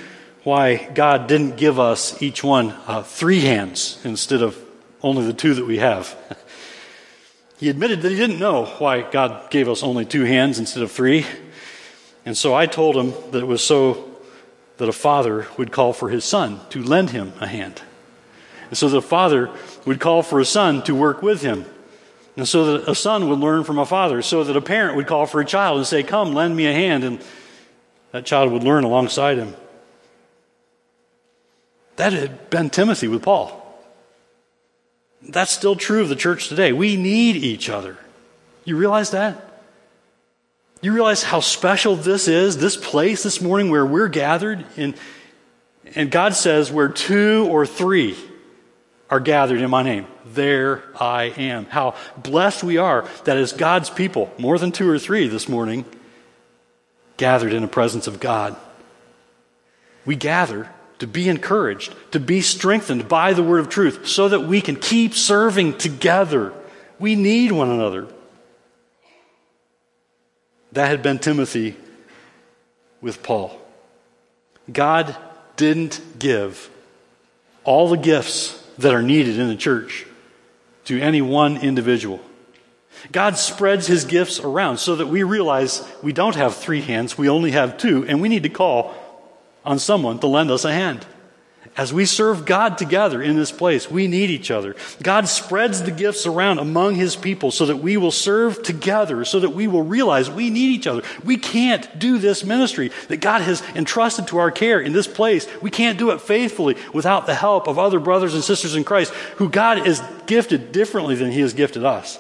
why 0.43 0.89
God 0.93 1.27
didn't 1.27 1.55
give 1.55 1.79
us 1.79 2.21
each 2.21 2.43
one 2.43 2.71
uh, 2.85 3.03
three 3.03 3.39
hands 3.39 4.01
instead 4.03 4.41
of 4.41 4.57
only 5.01 5.25
the 5.25 5.33
two 5.33 5.53
that 5.53 5.65
we 5.65 5.77
have. 5.77 6.13
He 7.59 7.69
admitted 7.69 8.01
that 8.01 8.09
he 8.09 8.15
didn't 8.15 8.39
know 8.39 8.65
why 8.65 9.01
God 9.01 9.51
gave 9.51 9.67
us 9.67 9.83
only 9.83 10.05
two 10.05 10.23
hands 10.23 10.59
instead 10.59 10.81
of 10.81 10.91
three. 10.91 11.25
And 12.25 12.37
so 12.37 12.53
I 12.53 12.65
told 12.67 12.95
him 12.95 13.11
that 13.31 13.39
it 13.39 13.47
was 13.47 13.61
so 13.61 14.17
that 14.77 14.87
a 14.87 14.93
father 14.93 15.45
would 15.57 15.69
call 15.69 15.91
for 15.91 16.09
his 16.09 16.23
son 16.23 16.61
to 16.69 16.81
lend 16.81 17.09
him 17.09 17.33
a 17.41 17.47
hand. 17.47 17.81
And 18.69 18.77
so 18.77 18.87
the 18.87 19.01
father 19.01 19.49
would 19.85 19.99
call 19.99 20.23
for 20.23 20.39
a 20.39 20.45
son 20.45 20.83
to 20.83 20.95
work 20.95 21.21
with 21.21 21.41
him. 21.41 21.65
And 22.39 22.47
so 22.47 22.78
that 22.78 22.89
a 22.89 22.95
son 22.95 23.28
would 23.28 23.39
learn 23.39 23.65
from 23.65 23.80
a 23.80 23.86
father. 23.86 24.21
So 24.21 24.45
that 24.45 24.56
a 24.56 24.62
parent 24.62 24.95
would 24.95 25.08
call 25.08 25.25
for 25.25 25.41
a 25.41 25.45
child 25.45 25.78
and 25.78 25.86
say, 25.86 26.04
Come, 26.04 26.34
lend 26.34 26.56
me 26.56 26.67
a 26.67 26.71
hand. 26.71 27.04
And 27.04 27.21
that 28.13 28.25
child 28.25 28.54
would 28.54 28.63
learn 28.63 28.86
alongside 28.86 29.38
him. 29.38 29.58
That 31.97 32.13
had 32.13 32.49
been 32.49 32.69
Timothy 32.69 33.10
with 33.10 33.23
Paul. 33.23 33.62
That's 35.21 35.52
still 35.52 35.75
true 35.75 36.02
of 36.02 36.08
the 36.08 36.15
church 36.15 36.47
today. 36.47 36.71
We 36.71 36.95
need 36.95 37.36
each 37.36 37.69
other. 37.69 37.97
You 38.63 38.78
realize 38.78 39.12
that? 39.12 39.62
You 40.82 40.93
realize 40.93 41.23
how 41.23 41.41
special 41.41 41.97
this 41.97 42.30
is, 42.30 42.56
this 42.56 42.78
place 42.78 43.21
this 43.21 43.41
morning 43.41 43.69
where 43.69 43.86
we're 43.86 44.08
gathered? 44.08 44.65
And, 44.78 44.95
and 45.93 46.10
God 46.10 46.36
says, 46.36 46.71
where 46.71 46.88
two 46.88 47.49
or 47.52 47.65
three 47.65 48.15
are 49.09 49.19
gathered 49.19 49.59
in 49.59 49.69
my 49.69 49.81
name, 49.81 50.05
there 50.25 50.83
I 50.99 51.25
am. 51.25 51.65
How 51.65 51.95
blessed 52.17 52.63
we 52.63 52.77
are 52.77 53.07
that 53.23 53.37
as 53.37 53.53
God's 53.53 53.89
people, 53.89 54.31
more 54.37 54.57
than 54.57 54.71
two 54.71 54.89
or 54.89 54.99
three 54.99 55.27
this 55.27 55.49
morning, 55.49 55.85
gathered 57.17 57.53
in 57.53 57.61
the 57.61 57.67
presence 57.67 58.07
of 58.07 58.19
God. 58.19 58.55
We 60.05 60.15
gather 60.15 60.69
to 60.99 61.07
be 61.07 61.27
encouraged, 61.27 61.93
to 62.11 62.19
be 62.19 62.41
strengthened 62.41 63.07
by 63.07 63.33
the 63.33 63.43
word 63.43 63.59
of 63.59 63.69
truth, 63.69 64.07
so 64.07 64.29
that 64.29 64.41
we 64.41 64.61
can 64.61 64.75
keep 64.75 65.13
serving 65.13 65.77
together. 65.77 66.53
We 66.99 67.15
need 67.15 67.51
one 67.51 67.69
another. 67.69 68.07
That 70.73 70.87
had 70.87 71.01
been 71.01 71.17
Timothy 71.19 71.75
with 73.01 73.23
Paul. 73.23 73.59
God 74.71 75.15
didn't 75.55 75.99
give 76.19 76.69
all 77.63 77.89
the 77.89 77.97
gifts 77.97 78.58
that 78.79 78.93
are 78.93 79.01
needed 79.01 79.37
in 79.37 79.47
the 79.47 79.55
church 79.55 80.05
to 80.85 80.99
any 80.99 81.21
one 81.21 81.57
individual. 81.57 82.19
God 83.11 83.37
spreads 83.37 83.87
his 83.87 84.05
gifts 84.05 84.39
around 84.39 84.77
so 84.77 84.95
that 84.95 85.07
we 85.07 85.23
realize 85.23 85.87
we 86.01 86.11
don't 86.11 86.35
have 86.35 86.55
three 86.55 86.81
hands, 86.81 87.17
we 87.17 87.29
only 87.29 87.51
have 87.51 87.77
two, 87.77 88.05
and 88.05 88.21
we 88.21 88.29
need 88.29 88.43
to 88.43 88.49
call 88.49 88.93
on 89.63 89.79
someone 89.79 90.19
to 90.19 90.27
lend 90.27 90.51
us 90.51 90.65
a 90.65 90.73
hand. 90.73 91.05
As 91.79 91.93
we 91.93 92.05
serve 92.05 92.43
God 92.43 92.77
together 92.77 93.21
in 93.21 93.37
this 93.37 93.53
place, 93.53 93.89
we 93.89 94.09
need 94.09 94.29
each 94.29 94.51
other. 94.51 94.75
God 95.01 95.29
spreads 95.29 95.81
the 95.81 95.91
gifts 95.91 96.25
around 96.25 96.59
among 96.59 96.95
His 96.95 97.15
people 97.15 97.51
so 97.51 97.67
that 97.67 97.77
we 97.77 97.95
will 97.95 98.11
serve 98.11 98.61
together, 98.63 99.23
so 99.23 99.39
that 99.39 99.51
we 99.51 99.65
will 99.65 99.83
realize 99.83 100.29
we 100.29 100.49
need 100.49 100.75
each 100.75 100.87
other. 100.87 101.03
We 101.23 101.37
can't 101.37 101.97
do 101.97 102.17
this 102.17 102.43
ministry 102.43 102.91
that 103.07 103.21
God 103.21 103.43
has 103.43 103.61
entrusted 103.75 104.27
to 104.27 104.39
our 104.39 104.51
care 104.51 104.81
in 104.81 104.91
this 104.91 105.07
place. 105.07 105.47
We 105.61 105.71
can't 105.71 105.97
do 105.97 106.09
it 106.09 106.19
faithfully 106.19 106.75
without 106.93 107.27
the 107.27 107.35
help 107.35 107.69
of 107.69 107.79
other 107.79 108.01
brothers 108.01 108.33
and 108.33 108.43
sisters 108.43 108.75
in 108.75 108.83
Christ 108.83 109.13
who 109.37 109.47
God 109.47 109.77
has 109.87 110.03
gifted 110.25 110.73
differently 110.73 111.15
than 111.15 111.31
He 111.31 111.39
has 111.39 111.53
gifted 111.53 111.85
us. 111.85 112.19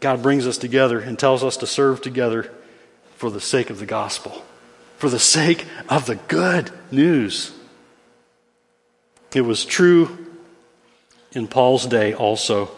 God 0.00 0.22
brings 0.22 0.46
us 0.46 0.56
together 0.56 1.00
and 1.00 1.18
tells 1.18 1.44
us 1.44 1.58
to 1.58 1.66
serve 1.66 2.00
together 2.00 2.50
for 3.16 3.30
the 3.30 3.42
sake 3.42 3.68
of 3.68 3.78
the 3.78 3.84
gospel 3.84 4.42
for 4.96 5.08
the 5.08 5.18
sake 5.18 5.66
of 5.88 6.06
the 6.06 6.16
good 6.16 6.70
news. 6.90 7.52
It 9.34 9.42
was 9.42 9.64
true 9.64 10.26
in 11.32 11.46
Paul's 11.46 11.86
day 11.86 12.14
also. 12.14 12.70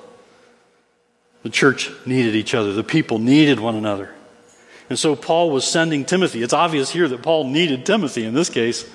The 1.42 1.50
church 1.50 1.90
needed 2.04 2.34
each 2.34 2.54
other, 2.54 2.72
the 2.72 2.84
people 2.84 3.18
needed 3.18 3.60
one 3.60 3.76
another. 3.76 4.14
And 4.90 4.98
so 4.98 5.14
Paul 5.14 5.50
was 5.50 5.66
sending 5.66 6.04
Timothy. 6.04 6.42
It's 6.42 6.52
obvious 6.52 6.90
here 6.90 7.06
that 7.08 7.22
Paul 7.22 7.44
needed 7.44 7.84
Timothy 7.84 8.24
in 8.24 8.34
this 8.34 8.50
case. 8.50 8.88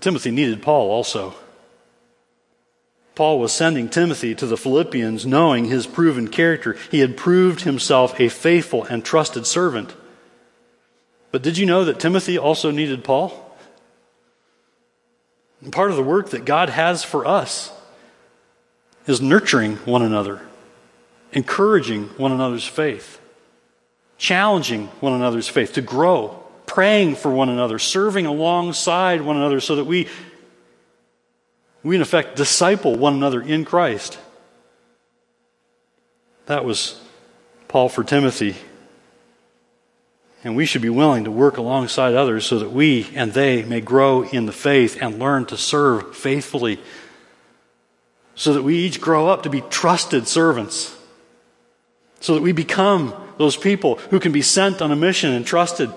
Timothy 0.00 0.30
needed 0.30 0.62
Paul 0.62 0.90
also. 0.90 1.34
Paul 3.14 3.38
was 3.38 3.52
sending 3.52 3.88
Timothy 3.88 4.34
to 4.34 4.46
the 4.46 4.56
Philippians 4.56 5.24
knowing 5.24 5.66
his 5.66 5.86
proven 5.86 6.28
character. 6.28 6.76
He 6.90 7.00
had 7.00 7.16
proved 7.16 7.62
himself 7.62 8.18
a 8.18 8.28
faithful 8.28 8.84
and 8.84 9.04
trusted 9.04 9.46
servant. 9.46 9.94
But 11.36 11.42
did 11.42 11.58
you 11.58 11.66
know 11.66 11.84
that 11.84 12.00
Timothy 12.00 12.38
also 12.38 12.70
needed 12.70 13.04
Paul? 13.04 13.30
And 15.60 15.70
part 15.70 15.90
of 15.90 15.98
the 15.98 16.02
work 16.02 16.30
that 16.30 16.46
God 16.46 16.70
has 16.70 17.04
for 17.04 17.26
us 17.26 17.70
is 19.06 19.20
nurturing 19.20 19.76
one 19.84 20.00
another, 20.00 20.40
encouraging 21.32 22.04
one 22.16 22.32
another's 22.32 22.64
faith, 22.64 23.20
challenging 24.16 24.86
one 25.00 25.12
another's 25.12 25.46
faith 25.46 25.74
to 25.74 25.82
grow, 25.82 26.42
praying 26.64 27.16
for 27.16 27.30
one 27.30 27.50
another, 27.50 27.78
serving 27.78 28.24
alongside 28.24 29.20
one 29.20 29.36
another 29.36 29.60
so 29.60 29.76
that 29.76 29.84
we, 29.84 30.08
we 31.82 31.96
in 31.96 32.00
effect, 32.00 32.36
disciple 32.36 32.96
one 32.96 33.12
another 33.12 33.42
in 33.42 33.66
Christ. 33.66 34.18
That 36.46 36.64
was 36.64 36.98
Paul 37.68 37.90
for 37.90 38.04
Timothy. 38.04 38.56
And 40.46 40.54
we 40.54 40.64
should 40.64 40.80
be 40.80 40.88
willing 40.88 41.24
to 41.24 41.30
work 41.32 41.56
alongside 41.56 42.14
others 42.14 42.46
so 42.46 42.60
that 42.60 42.70
we 42.70 43.10
and 43.16 43.32
they 43.32 43.64
may 43.64 43.80
grow 43.80 44.22
in 44.22 44.46
the 44.46 44.52
faith 44.52 44.96
and 45.02 45.18
learn 45.18 45.44
to 45.46 45.56
serve 45.56 46.14
faithfully. 46.14 46.78
So 48.36 48.52
that 48.52 48.62
we 48.62 48.76
each 48.76 49.00
grow 49.00 49.26
up 49.28 49.42
to 49.42 49.50
be 49.50 49.62
trusted 49.62 50.28
servants. 50.28 50.96
So 52.20 52.34
that 52.34 52.44
we 52.44 52.52
become 52.52 53.12
those 53.38 53.56
people 53.56 53.96
who 53.96 54.20
can 54.20 54.30
be 54.30 54.40
sent 54.40 54.80
on 54.80 54.92
a 54.92 54.96
mission 54.96 55.32
and 55.32 55.44
trusted 55.44 55.90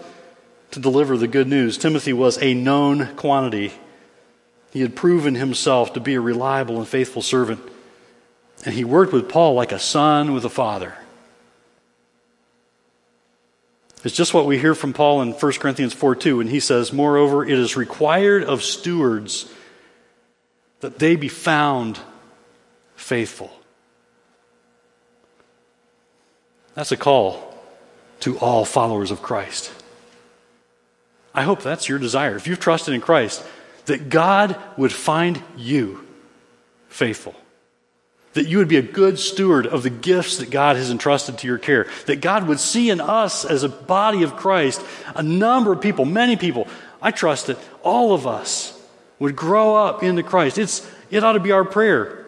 to 0.72 0.80
deliver 0.80 1.16
the 1.16 1.28
good 1.28 1.48
news. 1.48 1.78
Timothy 1.78 2.14
was 2.14 2.42
a 2.42 2.56
known 2.56 3.16
quantity. 3.18 3.72
He 4.72 4.82
had 4.82 4.96
proven 4.96 5.36
himself 5.36 5.94
to 5.94 6.00
be 6.00 6.16
a 6.16 6.22
reliable 6.22 6.80
and 6.80 6.88
faithful 6.88 7.22
servant. 7.22 7.62
And 8.66 8.74
he 8.74 8.84
worked 8.84 9.14
with 9.14 9.30
Paul 9.30 9.54
like 9.54 9.72
a 9.72 9.78
son 9.78 10.34
with 10.34 10.44
a 10.44 10.50
father. 10.50 10.96
It's 14.04 14.16
just 14.16 14.34
what 14.34 14.46
we 14.46 14.58
hear 14.58 14.76
from 14.76 14.94
Paul 14.94 15.22
in 15.22 15.34
1 15.34 15.52
Corinthians 15.54 15.94
4 15.94 16.16
2, 16.16 16.38
when 16.38 16.48
he 16.48 16.60
says, 16.60 16.94
Moreover, 16.94 17.44
it 17.44 17.58
is 17.58 17.76
required 17.76 18.44
of 18.44 18.64
stewards 18.64 19.52
that 20.80 21.00
they 21.00 21.16
be 21.16 21.28
found 21.28 22.00
faithful. 22.96 23.52
That's 26.76 26.94
a 26.94 26.98
call 26.98 27.54
to 28.22 28.38
all 28.40 28.64
followers 28.64 29.12
of 29.12 29.22
Christ. 29.22 29.74
I 31.34 31.44
hope 31.44 31.62
that's 31.62 31.90
your 31.90 32.00
desire. 32.00 32.36
If 32.38 32.48
you've 32.48 32.60
trusted 32.60 32.94
in 32.94 33.02
Christ, 33.02 33.44
that 33.86 34.10
God 34.10 34.56
would 34.78 34.94
find 34.94 35.42
you 35.58 36.08
faithful 36.88 37.36
that 38.40 38.48
you 38.48 38.58
would 38.58 38.70
be 38.70 38.78
a 38.78 38.82
good 38.82 39.20
steward 39.20 39.68
of 39.68 39.84
the 39.84 39.90
gifts 39.90 40.38
that 40.38 40.50
God 40.50 40.78
has 40.78 40.90
entrusted 40.90 41.38
to 41.40 41.48
your 41.48 41.58
care. 41.58 41.88
That 42.06 42.22
God 42.22 42.48
would 42.48 42.62
see 42.62 42.90
in 42.90 43.02
us 43.02 43.44
as 43.44 43.64
a 43.64 43.70
body 43.70 44.24
of 44.24 44.38
Christ 44.38 44.82
a 45.14 45.22
number 45.22 45.74
of 45.74 45.82
people, 45.82 46.06
many 46.06 46.38
people. 46.38 46.66
I 47.02 47.12
trust 47.12 47.48
that 47.48 47.58
all 47.84 48.14
of 48.14 48.26
us 48.26 48.82
would 49.20 49.36
grow 49.36 49.76
up 49.76 50.04
into 50.04 50.24
Christ. 50.24 50.58
It's, 50.58 50.90
it 51.12 51.22
ought 51.22 51.34
to 51.34 51.42
be 51.42 51.52
our 51.52 51.66
prayer 51.66 52.28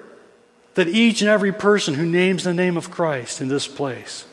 that 0.74 0.89
each 0.89 1.21
and 1.21 1.30
every 1.30 1.54
person 1.54 1.93
who 1.93 2.06
names 2.06 2.43
the 2.43 2.54
name 2.54 2.76
of 2.76 2.91
Christ 2.91 3.39
in 3.39 3.47
this 3.47 3.69
place, 3.69 4.26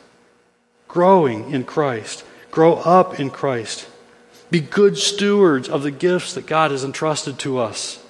growing 0.88 1.53
in 1.53 1.62
Christ, 1.62 2.25
grow 2.51 2.75
up 2.75 3.21
in 3.21 3.31
Christ, 3.31 3.88
be 4.51 4.59
good 4.59 4.99
stewards 4.99 5.69
of 5.69 5.85
the 5.85 5.93
gifts 5.93 6.35
that 6.35 6.47
God 6.47 6.73
has 6.73 6.83
entrusted 6.83 7.38
to 7.38 7.59
us. 7.59 8.05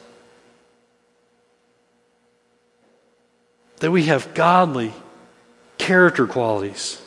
That 3.78 3.90
we 3.90 4.04
have 4.04 4.34
godly 4.34 4.92
character 5.78 6.26
qualities, 6.26 7.00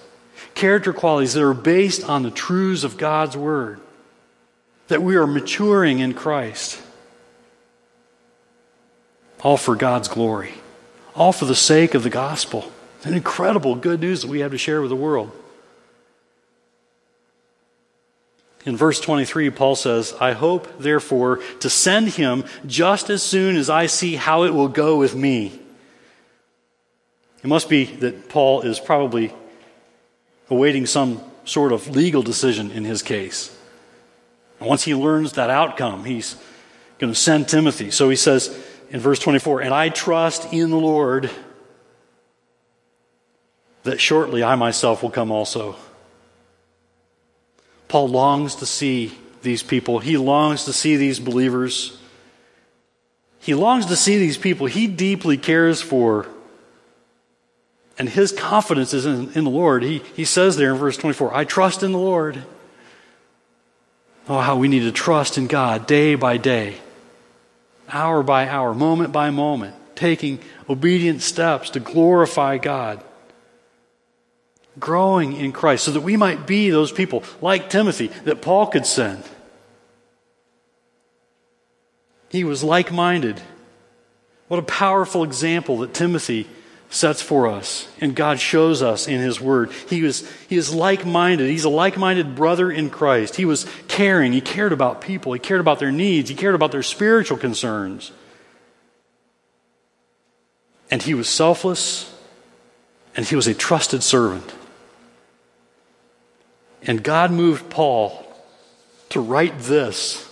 character 0.53 0.93
qualities 0.93 1.33
that 1.33 1.43
are 1.43 1.53
based 1.53 2.07
on 2.07 2.23
the 2.23 2.31
truths 2.31 2.83
of 2.83 2.97
God's 2.97 3.37
Word, 3.37 3.79
that 4.87 5.01
we 5.01 5.15
are 5.15 5.27
maturing 5.27 5.99
in 5.99 6.13
Christ, 6.13 6.81
all 9.43 9.57
for 9.57 9.75
God's 9.75 10.07
glory, 10.07 10.53
all 11.15 11.31
for 11.31 11.45
the 11.45 11.55
sake 11.55 11.93
of 11.93 12.03
the 12.03 12.09
gospel. 12.09 12.71
An 13.03 13.13
incredible 13.15 13.75
good 13.75 13.99
news 13.99 14.21
that 14.21 14.29
we 14.29 14.41
have 14.41 14.51
to 14.51 14.57
share 14.57 14.79
with 14.79 14.89
the 14.89 14.95
world. 14.95 15.31
In 18.63 18.77
verse 18.77 18.99
23, 18.99 19.49
Paul 19.49 19.75
says, 19.75 20.13
I 20.19 20.33
hope, 20.33 20.67
therefore, 20.77 21.39
to 21.61 21.69
send 21.69 22.09
him 22.09 22.43
just 22.67 23.09
as 23.09 23.23
soon 23.23 23.55
as 23.55 23.71
I 23.71 23.87
see 23.87 24.15
how 24.15 24.43
it 24.43 24.53
will 24.53 24.67
go 24.67 24.97
with 24.97 25.15
me. 25.15 25.60
It 27.43 27.47
must 27.47 27.69
be 27.69 27.85
that 27.85 28.29
Paul 28.29 28.61
is 28.61 28.79
probably 28.79 29.33
awaiting 30.49 30.85
some 30.85 31.21
sort 31.45 31.71
of 31.71 31.87
legal 31.89 32.21
decision 32.21 32.71
in 32.71 32.85
his 32.85 33.01
case. 33.01 33.55
And 34.59 34.69
once 34.69 34.83
he 34.83 34.93
learns 34.93 35.33
that 35.33 35.49
outcome, 35.49 36.05
he's 36.05 36.35
going 36.99 37.11
to 37.11 37.17
send 37.19 37.49
Timothy. 37.49 37.89
So 37.89 38.09
he 38.09 38.15
says 38.15 38.55
in 38.91 38.99
verse 38.99 39.17
24, 39.19 39.61
And 39.61 39.73
I 39.73 39.89
trust 39.89 40.53
in 40.53 40.69
the 40.69 40.77
Lord 40.77 41.31
that 43.83 43.99
shortly 43.99 44.43
I 44.43 44.55
myself 44.55 45.01
will 45.01 45.09
come 45.09 45.31
also. 45.31 45.75
Paul 47.87 48.09
longs 48.09 48.55
to 48.55 48.67
see 48.67 49.17
these 49.41 49.63
people. 49.63 49.97
He 49.97 50.15
longs 50.17 50.65
to 50.65 50.73
see 50.73 50.95
these 50.95 51.19
believers. 51.19 51.97
He 53.39 53.55
longs 53.55 53.87
to 53.87 53.95
see 53.95 54.19
these 54.19 54.37
people 54.37 54.67
he 54.67 54.85
deeply 54.85 55.37
cares 55.37 55.81
for 55.81 56.27
and 57.97 58.09
his 58.09 58.31
confidence 58.31 58.93
is 58.93 59.05
in, 59.05 59.31
in 59.33 59.43
the 59.43 59.49
Lord. 59.49 59.83
He, 59.83 59.99
he 60.15 60.25
says 60.25 60.57
there 60.57 60.71
in 60.71 60.77
verse 60.77 60.97
24, 60.97 61.33
I 61.33 61.43
trust 61.43 61.83
in 61.83 61.91
the 61.91 61.97
Lord. 61.97 62.43
Oh, 64.27 64.39
how 64.39 64.57
we 64.57 64.67
need 64.67 64.81
to 64.81 64.91
trust 64.91 65.37
in 65.37 65.47
God 65.47 65.87
day 65.87 66.15
by 66.15 66.37
day, 66.37 66.77
hour 67.89 68.23
by 68.23 68.47
hour, 68.47 68.73
moment 68.73 69.11
by 69.11 69.29
moment, 69.29 69.75
taking 69.95 70.39
obedient 70.69 71.21
steps 71.21 71.71
to 71.71 71.79
glorify 71.79 72.57
God. 72.57 73.03
Growing 74.79 75.33
in 75.33 75.51
Christ 75.51 75.83
so 75.83 75.91
that 75.91 76.01
we 76.01 76.15
might 76.15 76.47
be 76.47 76.69
those 76.69 76.93
people 76.93 77.23
like 77.41 77.69
Timothy 77.69 78.07
that 78.23 78.41
Paul 78.41 78.67
could 78.67 78.85
send. 78.85 79.23
He 82.29 82.45
was 82.45 82.63
like 82.63 82.91
minded. 82.91 83.41
What 84.47 84.59
a 84.59 84.63
powerful 84.63 85.25
example 85.25 85.79
that 85.79 85.93
Timothy 85.93 86.47
sets 86.91 87.21
for 87.21 87.47
us 87.47 87.87
and 88.01 88.15
God 88.15 88.39
shows 88.39 88.83
us 88.83 89.07
in 89.07 89.19
His 89.19 89.41
Word. 89.41 89.71
He, 89.89 90.03
was, 90.03 90.29
he 90.47 90.57
is 90.57 90.73
like 90.73 91.05
minded. 91.05 91.49
He's 91.49 91.63
a 91.63 91.69
like 91.69 91.97
minded 91.97 92.35
brother 92.35 92.69
in 92.69 92.89
Christ. 92.89 93.37
He 93.37 93.45
was 93.45 93.65
caring. 93.87 94.33
He 94.33 94.41
cared 94.41 94.73
about 94.73 95.01
people. 95.01 95.33
He 95.33 95.39
cared 95.39 95.61
about 95.61 95.79
their 95.79 95.91
needs. 95.91 96.29
He 96.29 96.35
cared 96.35 96.53
about 96.53 96.71
their 96.71 96.83
spiritual 96.83 97.37
concerns. 97.37 98.11
And 100.91 101.01
he 101.01 101.13
was 101.13 101.29
selfless 101.29 102.13
and 103.15 103.25
he 103.25 103.35
was 103.35 103.47
a 103.47 103.53
trusted 103.53 104.03
servant. 104.03 104.53
And 106.83 107.01
God 107.01 107.31
moved 107.31 107.69
Paul 107.69 108.25
to 109.09 109.21
write 109.21 109.59
this 109.59 110.27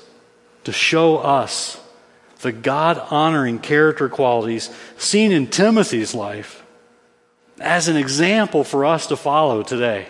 to 0.66 0.74
show 0.74 1.18
us 1.18 1.80
the 2.42 2.52
God 2.52 3.02
honoring 3.10 3.60
character 3.60 4.10
qualities 4.10 4.70
seen 4.98 5.32
in 5.32 5.48
Timothy's 5.48 6.14
life 6.14 6.64
as 7.60 7.88
an 7.88 7.98
example 7.98 8.64
for 8.64 8.86
us 8.86 9.08
to 9.08 9.18
follow 9.18 9.64
today. 9.64 10.08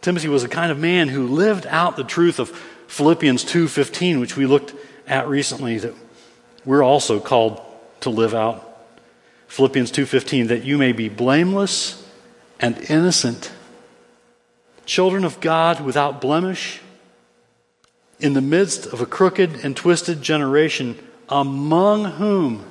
Timothy 0.00 0.28
was 0.28 0.44
a 0.44 0.48
kind 0.48 0.72
of 0.72 0.78
man 0.78 1.08
who 1.08 1.26
lived 1.26 1.66
out 1.66 1.96
the 1.96 2.04
truth 2.04 2.38
of 2.38 2.48
Philippians 2.86 3.44
2:15 3.44 4.18
which 4.18 4.36
we 4.36 4.46
looked 4.46 4.74
at 5.06 5.28
recently 5.28 5.78
that 5.78 5.94
we're 6.64 6.82
also 6.82 7.20
called 7.20 7.60
to 8.00 8.10
live 8.10 8.34
out. 8.34 8.66
Philippians 9.48 9.90
2:15 9.90 10.48
that 10.48 10.64
you 10.64 10.78
may 10.78 10.92
be 10.92 11.08
blameless 11.08 12.02
and 12.58 12.78
innocent 12.88 13.50
children 14.86 15.24
of 15.24 15.40
God 15.40 15.80
without 15.80 16.20
blemish 16.20 16.80
in 18.18 18.32
the 18.32 18.40
midst 18.40 18.86
of 18.86 19.00
a 19.00 19.06
crooked 19.06 19.64
and 19.64 19.76
twisted 19.76 20.22
generation 20.22 20.98
among 21.30 22.04
whom? 22.04 22.64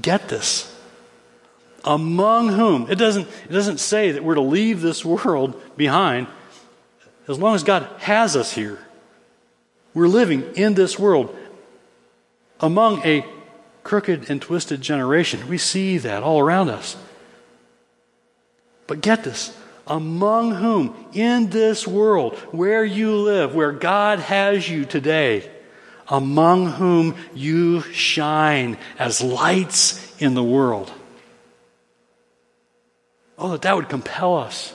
Get 0.00 0.28
this. 0.28 0.72
Among 1.84 2.48
whom? 2.48 2.90
It 2.90 2.96
doesn't 2.96 3.28
it 3.48 3.52
doesn't 3.52 3.78
say 3.78 4.12
that 4.12 4.24
we're 4.24 4.34
to 4.34 4.40
leave 4.40 4.80
this 4.80 5.04
world 5.04 5.60
behind 5.76 6.26
as 7.28 7.38
long 7.38 7.54
as 7.54 7.62
God 7.62 7.88
has 7.98 8.36
us 8.36 8.52
here. 8.52 8.78
We're 9.94 10.08
living 10.08 10.42
in 10.54 10.74
this 10.74 10.98
world. 10.98 11.34
Among 12.60 13.04
a 13.04 13.24
crooked 13.82 14.30
and 14.30 14.42
twisted 14.42 14.80
generation. 14.80 15.48
We 15.48 15.58
see 15.58 15.98
that 15.98 16.22
all 16.22 16.40
around 16.40 16.70
us. 16.70 16.96
But 18.86 19.00
get 19.00 19.24
this. 19.24 19.56
Among 19.86 20.52
whom? 20.52 20.94
In 21.12 21.50
this 21.50 21.86
world, 21.86 22.34
where 22.50 22.84
you 22.84 23.14
live, 23.16 23.54
where 23.54 23.72
God 23.72 24.18
has 24.18 24.68
you 24.68 24.84
today, 24.84 25.48
among 26.08 26.66
whom 26.72 27.16
you 27.34 27.82
shine 27.82 28.78
as 28.98 29.22
lights 29.22 30.20
in 30.20 30.34
the 30.34 30.42
world. 30.42 30.92
Oh, 33.38 33.50
that 33.50 33.62
that 33.62 33.76
would 33.76 33.88
compel 33.88 34.36
us 34.36 34.74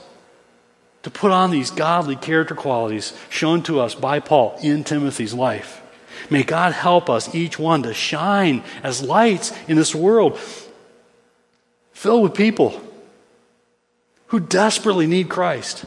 to 1.04 1.10
put 1.10 1.32
on 1.32 1.52
these 1.52 1.72
godly 1.72 2.16
character 2.16 2.56
qualities 2.56 3.14
shown 3.30 3.64
to 3.64 3.80
us 3.80 3.96
by 3.96 4.20
Paul 4.20 4.58
in 4.62 4.84
Timothy's 4.84 5.34
life. 5.34 5.82
May 6.30 6.44
God 6.44 6.74
help 6.74 7.10
us, 7.10 7.34
each 7.34 7.58
one, 7.58 7.84
to 7.84 7.94
shine 7.94 8.64
as 8.84 9.02
lights 9.02 9.52
in 9.68 9.78
this 9.78 9.96
world 9.96 10.38
filled 11.92 12.24
with 12.24 12.34
people 12.34 12.80
who 14.28 14.40
desperately 14.40 15.08
need 15.08 15.30
Christ. 15.30 15.86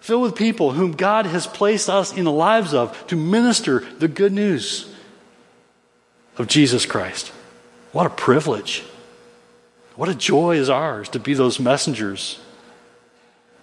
Filled 0.00 0.22
with 0.22 0.34
people 0.34 0.72
whom 0.72 0.92
God 0.92 1.26
has 1.26 1.46
placed 1.46 1.88
us 1.88 2.16
in 2.16 2.24
the 2.24 2.32
lives 2.32 2.74
of 2.74 3.06
to 3.08 3.16
minister 3.16 3.80
the 3.98 4.08
good 4.08 4.32
news 4.32 4.92
of 6.38 6.48
Jesus 6.48 6.86
Christ. 6.86 7.28
What 7.92 8.06
a 8.06 8.10
privilege. 8.10 8.84
What 9.96 10.08
a 10.08 10.14
joy 10.14 10.56
is 10.56 10.70
ours 10.70 11.08
to 11.10 11.18
be 11.18 11.34
those 11.34 11.60
messengers 11.60 12.40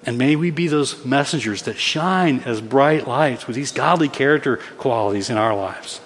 and 0.03 0.17
may 0.17 0.35
we 0.35 0.51
be 0.51 0.67
those 0.67 1.03
messengers 1.05 1.63
that 1.63 1.77
shine 1.77 2.39
as 2.41 2.61
bright 2.61 3.07
lights 3.07 3.47
with 3.47 3.55
these 3.55 3.71
godly 3.71 4.09
character 4.09 4.57
qualities 4.77 5.29
in 5.29 5.37
our 5.37 5.55
lives. 5.55 5.99